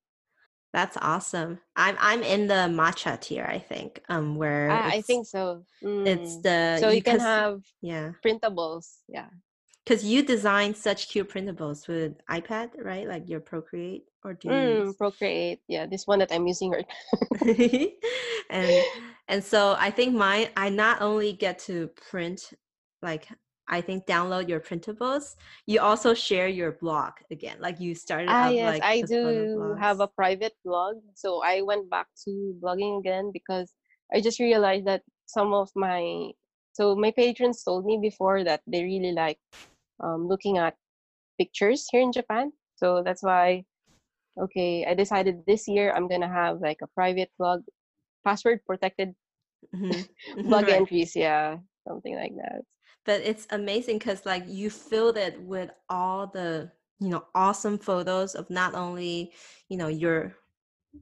[0.76, 5.24] that's awesome i'm i'm in the matcha tier i think um where Ah, I think
[5.36, 5.64] so.
[5.82, 6.44] it's Mm.
[6.48, 8.86] the so you can have yeah printables.
[9.08, 9.30] Yeah.
[9.88, 14.84] Because you design such cute printables with ipad right like your procreate or do you
[14.86, 15.62] Mm, Procreate.
[15.68, 16.86] Yeah, this one that I'm using right
[18.50, 18.86] and
[19.28, 22.54] and so I think mine I not only get to print
[23.02, 23.28] like
[23.68, 25.36] I think download your printables,
[25.66, 27.58] you also share your blog again.
[27.60, 30.98] Like you started Ah, up yes, like I do have a private blog.
[31.16, 33.74] So I went back to blogging again because
[34.14, 36.32] I just realized that some of my
[36.74, 39.40] so my patrons told me before that they really like
[40.00, 40.76] um, looking at
[41.40, 42.52] pictures here in Japan.
[42.76, 43.66] So that's why
[44.40, 47.64] okay, I decided this year I'm gonna have like a private blog,
[48.26, 49.16] password protected
[49.76, 50.08] Mhm.
[50.46, 50.70] blog Right.
[50.70, 51.16] entries.
[51.16, 52.62] Yeah, something like that.
[53.06, 58.36] but it's amazing because like you filled it with all the you know awesome photos
[58.36, 59.32] of not only
[59.70, 60.36] you know your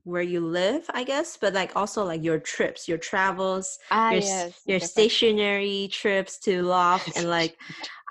[0.03, 4.21] where you live i guess but like also like your trips your travels Ah, your,
[4.21, 7.57] yes, your stationary trips to loft and like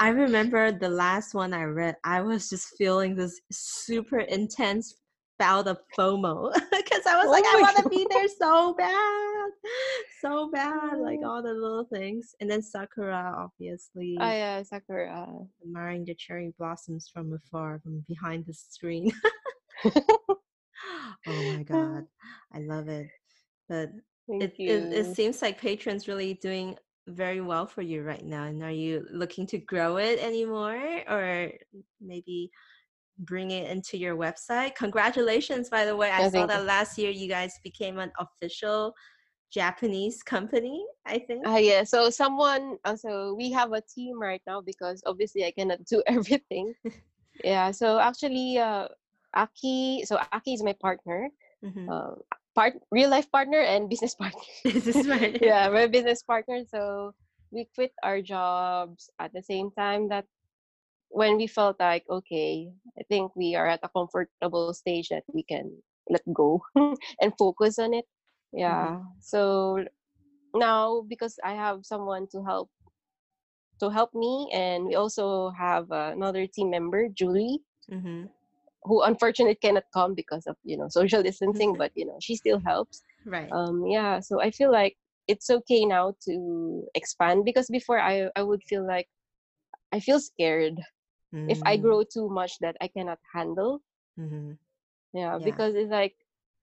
[0.01, 4.95] i remember the last one i read i was just feeling this super intense
[5.39, 9.51] bout of fomo because i was Oh like i want to be there so bad
[10.22, 11.29] so bad like Oh.
[11.29, 15.27] all the little things and then sakura obviously Ah, yeah, Sakura.
[15.64, 19.11] admiring the cherry blossoms from afar from behind the screen
[21.27, 22.05] oh my god
[22.53, 23.09] i love it
[23.68, 23.91] but
[24.41, 26.77] it, it it seems like patrons really doing
[27.09, 31.51] very well for you right now and are you looking to grow it anymore or
[32.01, 32.51] maybe
[33.18, 37.11] bring it into your website congratulations by the way i Yeah, saw that last year
[37.11, 38.95] you guys became an official
[39.53, 41.85] japanese company i think Ah, yeah.
[41.85, 46.03] So someone, uh, so we have a team right now because obviously I cannot do
[46.07, 46.75] everything.
[47.45, 47.70] yeah.
[47.70, 48.89] So actually, uh,
[49.37, 51.20] Aki, so Aki is my partner,
[51.57, 51.85] Mhm.
[51.85, 52.09] uh,
[52.55, 54.43] part real life partner and business partner.
[54.64, 56.62] is right yeah, my business partner.
[56.68, 57.14] So
[57.51, 60.26] we quit our jobs at the same time that
[61.11, 65.43] when we felt like okay, I think we are at a comfortable stage that we
[65.45, 65.70] can
[66.11, 66.62] let go
[67.20, 68.07] and focus on it.
[68.53, 69.01] Yeah.
[69.20, 69.85] So
[70.55, 72.70] now because I have someone to help
[73.80, 78.24] to help me and we also have another team member, Julie, hmm
[78.85, 81.78] who unfortunately cannot come because of, you know, social distancing, Mhm.
[81.78, 83.03] but you know, she still helps.
[83.24, 84.95] right um yeah so i feel like
[85.32, 86.35] it's okay now to
[86.95, 89.09] expand because before i i would feel like
[89.93, 90.76] i feel scared
[91.47, 93.82] if i Mm, grow too much that i cannot handle
[94.16, 94.59] mhm.
[95.12, 95.43] yeah, Yeah.
[95.43, 96.14] because it's like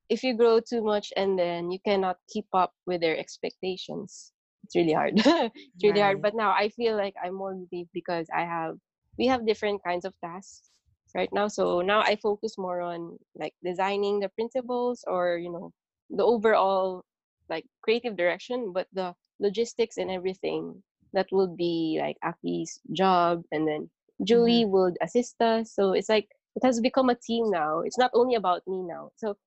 [0.09, 4.75] if you grow too much and then you cannot keep up with their expectations it's
[4.75, 8.41] really hard it's really hard but now i feel like i'm more relieved because i
[8.41, 8.75] have
[9.17, 10.69] we have different kinds of tasks
[11.15, 15.71] right now so now i focus more on like designing the principles or you know
[16.09, 17.03] the overall
[17.49, 20.75] like creative direction but the logistics and everything
[21.13, 23.89] that will be like aki's job and then
[24.23, 24.71] julie mm-hmm.
[24.71, 27.81] would assist us so it's like it has become a team now.
[27.81, 29.11] It's not only about me now.
[29.15, 29.37] So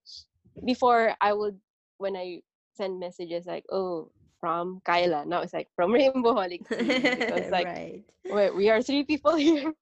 [0.65, 1.59] before I would
[1.97, 2.41] when I
[2.75, 5.25] send messages like, oh, from Kaila.
[5.25, 6.65] Now it's like from Rainbowholic.
[6.69, 8.03] it's like right.
[8.25, 9.73] wait, we are three people here.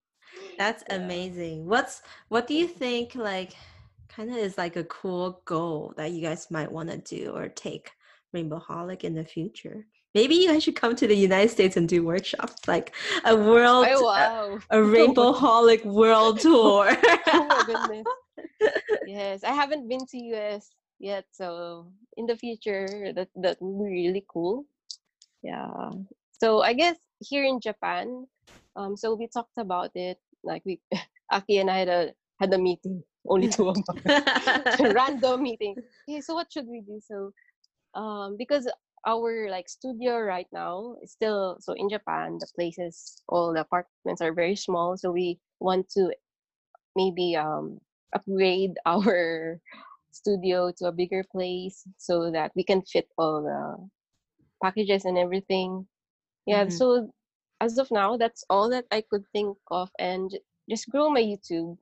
[0.58, 0.96] That's yeah.
[0.96, 1.66] amazing.
[1.66, 3.54] What's what do you think like
[4.08, 7.48] kind of is like a cool goal that you guys might want to do or
[7.48, 7.90] take
[8.34, 9.86] Rainbowholic in the future?
[10.14, 13.86] Maybe you guys should come to the United States and do workshops, like a world,
[13.90, 14.58] oh, wow.
[14.70, 16.96] a, a Rainbowholic world tour.
[17.26, 18.06] oh my goodness!
[19.06, 24.06] Yes, I haven't been to US yet, so in the future, that that would be
[24.06, 24.64] really cool.
[25.42, 25.90] Yeah.
[26.40, 28.26] So I guess here in Japan,
[28.76, 30.18] um, so we talked about it.
[30.44, 30.80] Like we,
[31.32, 33.02] Aki and I had a had a meeting.
[33.26, 34.80] Only two of us.
[34.80, 35.76] Random meeting.
[36.08, 37.00] Okay, so what should we do?
[37.00, 37.32] So,
[37.94, 38.68] um, because
[39.06, 44.20] our like studio right now is still so in Japan the places all the apartments
[44.20, 46.12] are very small so we want to
[46.96, 47.78] maybe um
[48.14, 49.60] upgrade our
[50.10, 53.76] studio to a bigger place so that we can fit all the
[54.62, 55.86] packages and everything
[56.46, 56.70] yeah mm-hmm.
[56.70, 57.10] so
[57.60, 60.30] as of now that's all that I could think of and
[60.68, 61.76] just grow my YouTube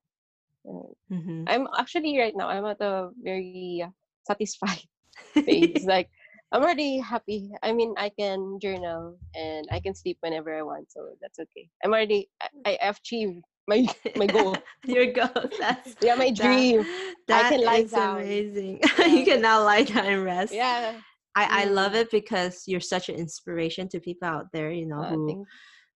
[0.66, 1.44] mm-hmm.
[1.46, 3.84] I'm actually right now I'm at a very
[4.26, 4.84] satisfied
[5.34, 6.08] phase like
[6.52, 7.50] I'm already happy.
[7.62, 11.68] I mean, I can journal and I can sleep whenever I want, so that's okay.
[11.82, 12.28] I'm already
[12.66, 14.56] I, I achieved my my goal.
[14.84, 15.30] Your goal.
[15.58, 16.82] That's yeah, my dream.
[16.82, 18.16] That, that I can lie down.
[18.18, 18.80] amazing.
[18.98, 19.06] Yeah.
[19.06, 20.52] you can now lie down and rest.
[20.52, 21.00] Yeah.
[21.35, 25.01] I, I love it because you're such an inspiration to people out there, you know,
[25.03, 25.47] uh, who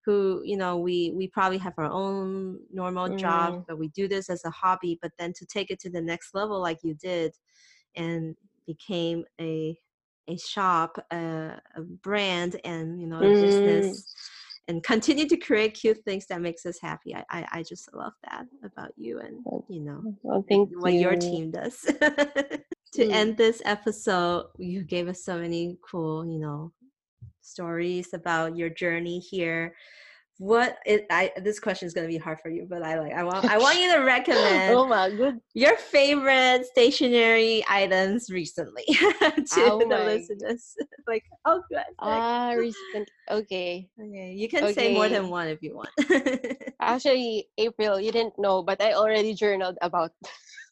[0.05, 3.19] who, you know, we we probably have our own normal mm.
[3.19, 6.01] job, but we do this as a hobby, but then to take it to the
[6.01, 7.35] next level like you did
[7.97, 9.77] and became a
[10.29, 13.43] a shop, a, a brand, and you know, mm.
[13.43, 14.15] business,
[14.69, 17.15] and continue to create cute things that makes us happy.
[17.15, 21.01] I, I, I just love that about you, and you know, well, thank what you.
[21.01, 21.85] your team does.
[22.97, 23.13] to mm.
[23.13, 26.73] end this episode, you gave us so many cool, you know,
[27.41, 29.75] stories about your journey here
[30.39, 33.25] what is I this question is gonna be hard for you, but I like I
[33.25, 39.47] want I want you to recommend oh my good your favorite stationery items recently to
[39.57, 40.75] oh the listeners.
[41.09, 41.85] like oh good.
[42.01, 43.89] Ah, uh, recent okay.
[43.99, 44.33] Okay.
[44.33, 44.75] You can okay.
[44.75, 45.91] say more than one if you want.
[46.81, 50.11] Actually, April, you didn't know, but I already journaled about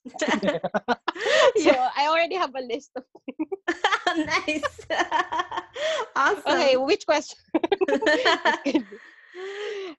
[0.18, 1.72] so.
[1.96, 3.48] I already have a list of things.
[4.46, 4.78] nice.
[6.16, 6.42] awesome.
[6.46, 7.38] Okay, which question?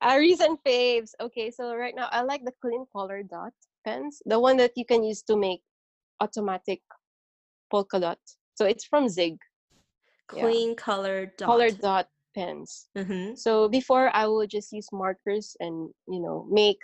[0.01, 1.11] uh, recent faves.
[1.19, 3.53] Okay, so right now I like the clean color dot
[3.85, 5.61] pens, the one that you can use to make
[6.21, 6.81] automatic
[7.71, 8.19] polka dot.
[8.55, 9.37] So it's from Zig.
[10.27, 10.75] Clean yeah.
[10.75, 11.47] color dot.
[11.47, 12.87] Color dot pens.
[12.97, 13.35] Mm-hmm.
[13.35, 16.79] So before I would just use markers and you know make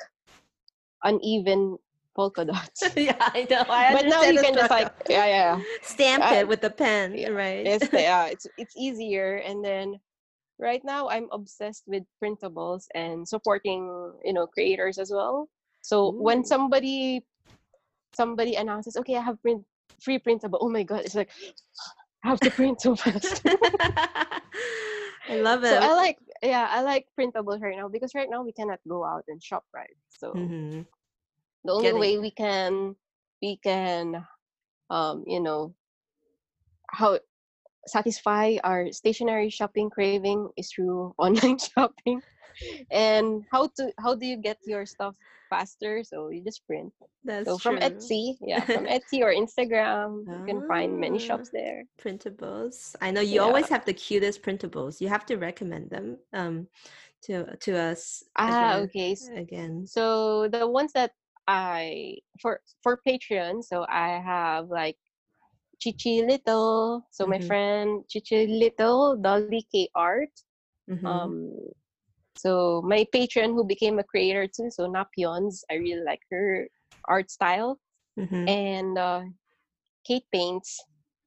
[1.03, 1.77] uneven
[2.15, 2.83] polka dots.
[2.95, 3.63] yeah, I know.
[3.69, 7.29] I but now you can just like yeah, yeah, stamp it with the pen, yeah,
[7.29, 7.65] right?
[7.65, 9.99] It's yeah, it's it's easier, and then
[10.61, 15.49] right now i'm obsessed with printables and supporting you know creators as well
[15.81, 16.21] so Ooh.
[16.21, 17.25] when somebody
[18.13, 19.65] somebody announces okay i have print
[19.99, 21.31] free printable oh my god it's like
[22.23, 23.41] i have to print so fast
[25.29, 28.43] i love it so i like yeah i like printables right now because right now
[28.43, 30.81] we cannot go out and shop right so mm-hmm.
[31.63, 32.95] The only way we can
[33.41, 34.25] we can
[34.89, 35.73] um you know
[36.91, 37.19] how
[37.87, 42.21] satisfy our stationery shopping craving is through online shopping.
[42.91, 45.15] And how to how do you get your stuff
[45.49, 46.03] faster?
[46.03, 46.93] So you just print.
[47.23, 47.87] That's so from true.
[47.87, 51.83] etsy yeah from etsy or instagram you can find many ah, shops there.
[52.01, 52.95] printables.
[53.01, 53.47] I know you yeah.
[53.47, 54.99] always have the cutest printables.
[54.99, 56.67] You have to recommend them um
[57.23, 59.11] to to us ah again, okay.
[59.37, 59.87] Again.
[59.87, 61.11] so the ones that
[61.51, 64.97] i for for patreon so i have like
[65.81, 67.03] Chichi Little.
[67.09, 67.31] So mm-hmm.
[67.31, 70.29] my friend Chichi Little, Dolly K Art.
[70.89, 71.05] Mm-hmm.
[71.05, 71.51] Um,
[72.37, 74.69] so my patron who became a creator too.
[74.69, 76.67] So Napions, I really like her
[77.05, 77.79] art style.
[78.19, 78.47] Mm-hmm.
[78.47, 79.21] And uh,
[80.05, 80.77] Kate paints.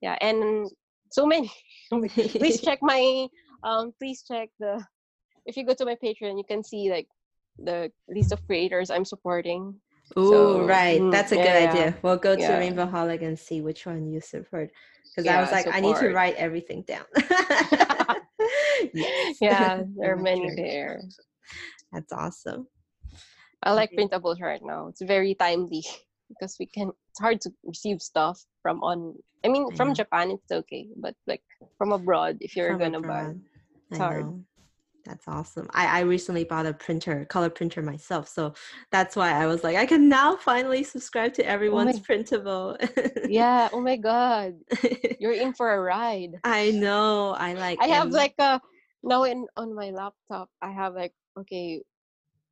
[0.01, 0.71] Yeah, and
[1.11, 1.51] so many.
[1.91, 3.27] please check my
[3.63, 4.85] um please check the
[5.47, 7.09] if you go to my Patreon, you can see like
[7.59, 9.75] the list of creators I'm supporting.
[10.17, 11.01] Oh, so, right.
[11.01, 11.97] Mm, That's a yeah, good idea.
[12.03, 12.59] We'll go to yeah.
[12.59, 14.71] Rainbow Holic and see which one you support.
[15.11, 15.67] Because yeah, I was like.
[15.67, 17.05] I need to write everything down.
[18.93, 19.37] yes.
[19.41, 21.03] Yeah, there are many there.
[21.93, 22.67] That's awesome.
[23.63, 24.89] I like printables right now.
[24.89, 25.85] It's very timely
[26.29, 26.91] because we can.
[27.11, 29.15] It's hard to receive stuff from on.
[29.45, 31.43] I mean, from Japan it's okay, but like
[31.79, 33.35] from abroad, if you're from gonna abroad.
[33.35, 33.41] buy,
[33.91, 34.25] it's I hard.
[34.27, 34.45] Know.
[35.05, 35.69] That's awesome.
[35.73, 38.27] I, I recently bought a printer, color printer myself.
[38.29, 38.55] So
[38.91, 42.79] that's why I was like, I can now finally subscribe to oh everyone's printable.
[43.29, 43.69] yeah.
[43.73, 44.55] Oh my God.
[45.21, 46.41] You're in for a ride.
[46.45, 47.31] I know.
[47.39, 48.61] I like I have like a
[49.03, 51.83] now in on my laptop, I have like okay,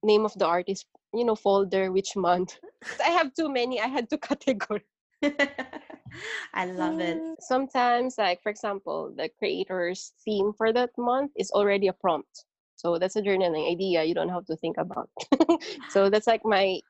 [0.02, 2.58] name of the artist, you know, folder, which month.
[3.04, 3.80] I have too many.
[3.80, 4.82] I had to categorize.
[6.54, 7.16] I love it.
[7.16, 12.44] Mm, sometimes, like for example, the creator's theme for that month is already a prompt.
[12.76, 15.08] So that's a journaling idea you don't have to think about.
[15.90, 16.80] so that's like my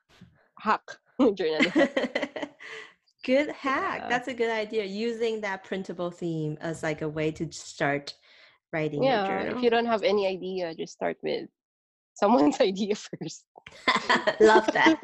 [0.59, 0.81] hack
[1.21, 1.89] journaling.
[3.23, 4.01] good hack.
[4.01, 4.09] Yeah.
[4.09, 4.85] That's a good idea.
[4.85, 8.15] Using that printable theme as like a way to start
[8.71, 9.57] writing yeah, your journal.
[9.57, 11.47] If you don't have any idea, just start with
[12.15, 13.45] someone's idea first.
[14.41, 14.99] Love that.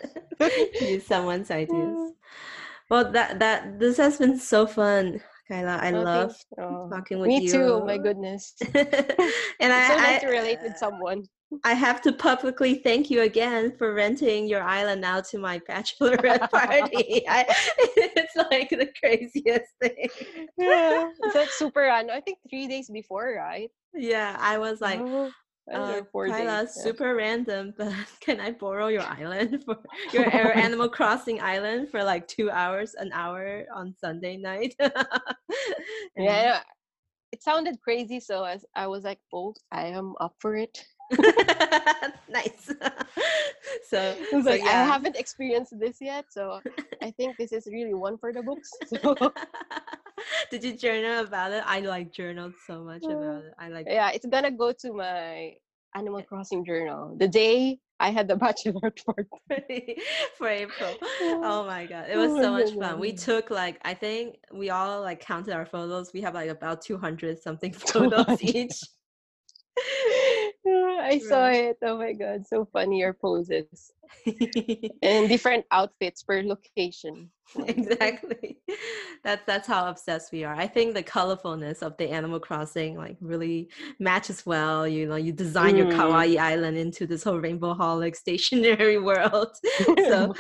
[0.82, 1.98] Use someone's ideas.
[1.98, 2.10] Mm.
[2.90, 5.80] Well, that that this has been so fun, Kaila.
[5.80, 7.42] I oh, love oh, talking with me you.
[7.42, 7.64] Me too.
[7.64, 8.56] Oh my goodness.
[8.74, 8.76] and
[9.62, 11.26] I, so nice I, to relate with someone.
[11.64, 16.50] I have to publicly thank you again for renting your island out to my bachelorette
[16.52, 17.28] party.
[17.28, 17.46] I,
[17.98, 20.10] it's like the craziest thing.
[20.58, 21.90] Yeah, like super.
[21.90, 23.70] I think three days before, right?
[23.94, 25.32] Yeah, I was like, oh
[25.74, 29.78] uh, Kaila, days, super random, but can I borrow your island for
[30.14, 34.76] your, Animal Crossing island for like two hours, an hour on Sunday night?
[36.18, 36.62] yeah,
[37.32, 40.86] it sounded crazy, so as I was like, "Oh, I am up for it."
[42.30, 42.72] nice.
[43.90, 44.68] so, I like, yeah.
[44.68, 46.62] I haven't experienced this yet, so
[47.02, 48.70] I think this is really one for the books.
[48.90, 49.16] So.
[50.52, 51.64] Did you journal about it?
[51.66, 53.14] I like journaled so much mm.
[53.14, 53.54] about it.
[53.58, 53.86] I like.
[53.88, 55.56] Yeah, it's gonna go to my
[55.96, 59.98] Animal eh Crossing journal the day I had the bachelor party
[60.38, 60.96] for April.
[61.22, 63.00] Oh my god, it was so much fun.
[63.00, 66.14] We took like I think we all like counted our photos.
[66.14, 68.80] We have like about two hundred something photos each.
[71.02, 71.78] I saw it.
[71.84, 73.92] Oh my god, so funny your poses.
[75.04, 77.30] and different outfits per location.
[77.66, 78.60] Exactly.
[79.24, 80.54] That's that's how obsessed we are.
[80.54, 84.88] I think the colorfulness of the Animal Crossing like really matches well.
[84.88, 85.78] You know, you design mm.
[85.80, 89.50] your kawaii island into this whole rainbow holic stationery world.
[89.84, 90.32] so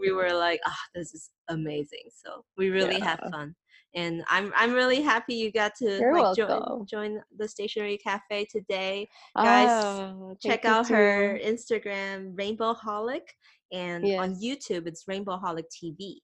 [0.00, 2.06] we were like, oh, this is amazing.
[2.24, 3.16] So we really yeah.
[3.16, 3.56] had fun
[3.94, 8.46] and I'm I'm really happy you got to You're like join, join the stationery cafe
[8.46, 9.08] today.
[9.36, 13.22] Guys, oh, check out her Instagram Rainbowholic
[13.72, 14.20] and yes.
[14.20, 16.16] on YouTube it's Rainbowholic TV.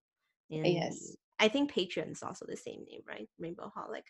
[0.50, 1.16] And yes.
[1.38, 3.28] I think Patreon is also the same name, right?
[3.40, 4.02] Rainbowholic.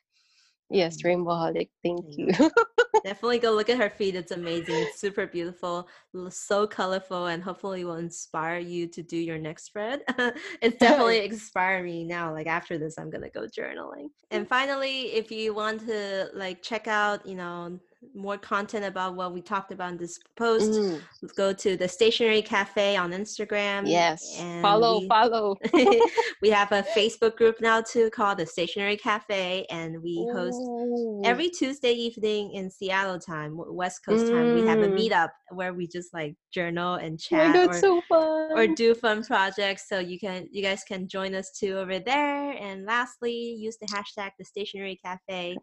[0.71, 1.07] Yes, mm.
[1.07, 1.69] Rainbowholic.
[1.83, 2.29] Thank you.
[3.05, 4.17] Definitely go look at her feed.
[4.17, 4.75] It's amazing.
[4.75, 5.89] It's super beautiful,
[6.31, 10.03] so colorful, and hopefully will inspire you to do your next spread.
[10.61, 12.33] it's definitely inspiring me now.
[12.33, 14.09] Like after this, I'm gonna go journaling.
[14.31, 17.79] And finally, if you want to like check out, you know,
[18.15, 21.01] more content about what we talked about in this post, mm.
[21.37, 23.83] go to the Stationery Cafe on Instagram.
[23.87, 24.41] Yes.
[24.63, 25.57] Follow, we, follow.
[26.43, 31.23] we have a Facebook group now too called the Stationery Cafe, and we host Ooh.
[31.25, 34.31] every Tuesday evening in Seattle time, West Coast mm.
[34.31, 34.55] time.
[34.55, 34.99] We have a mm.
[34.99, 39.89] meetup where we just like journal and chat oh or, so or do fun projects.
[39.89, 42.53] So you can you guys can join us too over there.
[42.53, 45.57] And lastly, use the hashtag the Stationery Cafe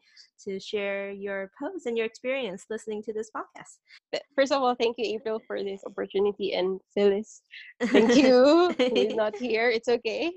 [0.43, 2.24] to share your posts and your experience
[2.69, 3.77] listening to this podcast.
[4.35, 7.41] First of all, thank you, April, for this opportunity, and Phyllis,
[7.81, 8.73] thank you.
[8.77, 9.69] who is not here?
[9.69, 10.31] It's okay.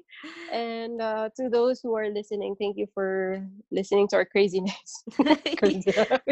[0.53, 5.05] And uh, to those who are listening, thank you for listening to our craziness.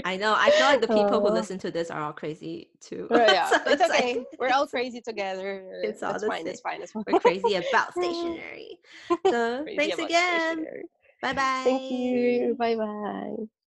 [0.05, 0.35] I know.
[0.37, 3.09] I feel like the people uh, who listen to this are all crazy too.
[3.11, 3.49] Right, yeah.
[3.49, 4.19] so it's, it's, okay.
[4.19, 5.81] Like, We're all crazy together.
[5.83, 6.45] It's all fine.
[6.45, 6.47] Same.
[6.49, 6.83] It's fine.
[6.83, 7.05] It's fine.
[7.07, 8.79] We're crazy about stationery.
[9.27, 10.67] So thanks again.
[11.23, 11.63] Bye bye.
[11.65, 12.55] Thank you.
[12.59, 13.47] Bye bye.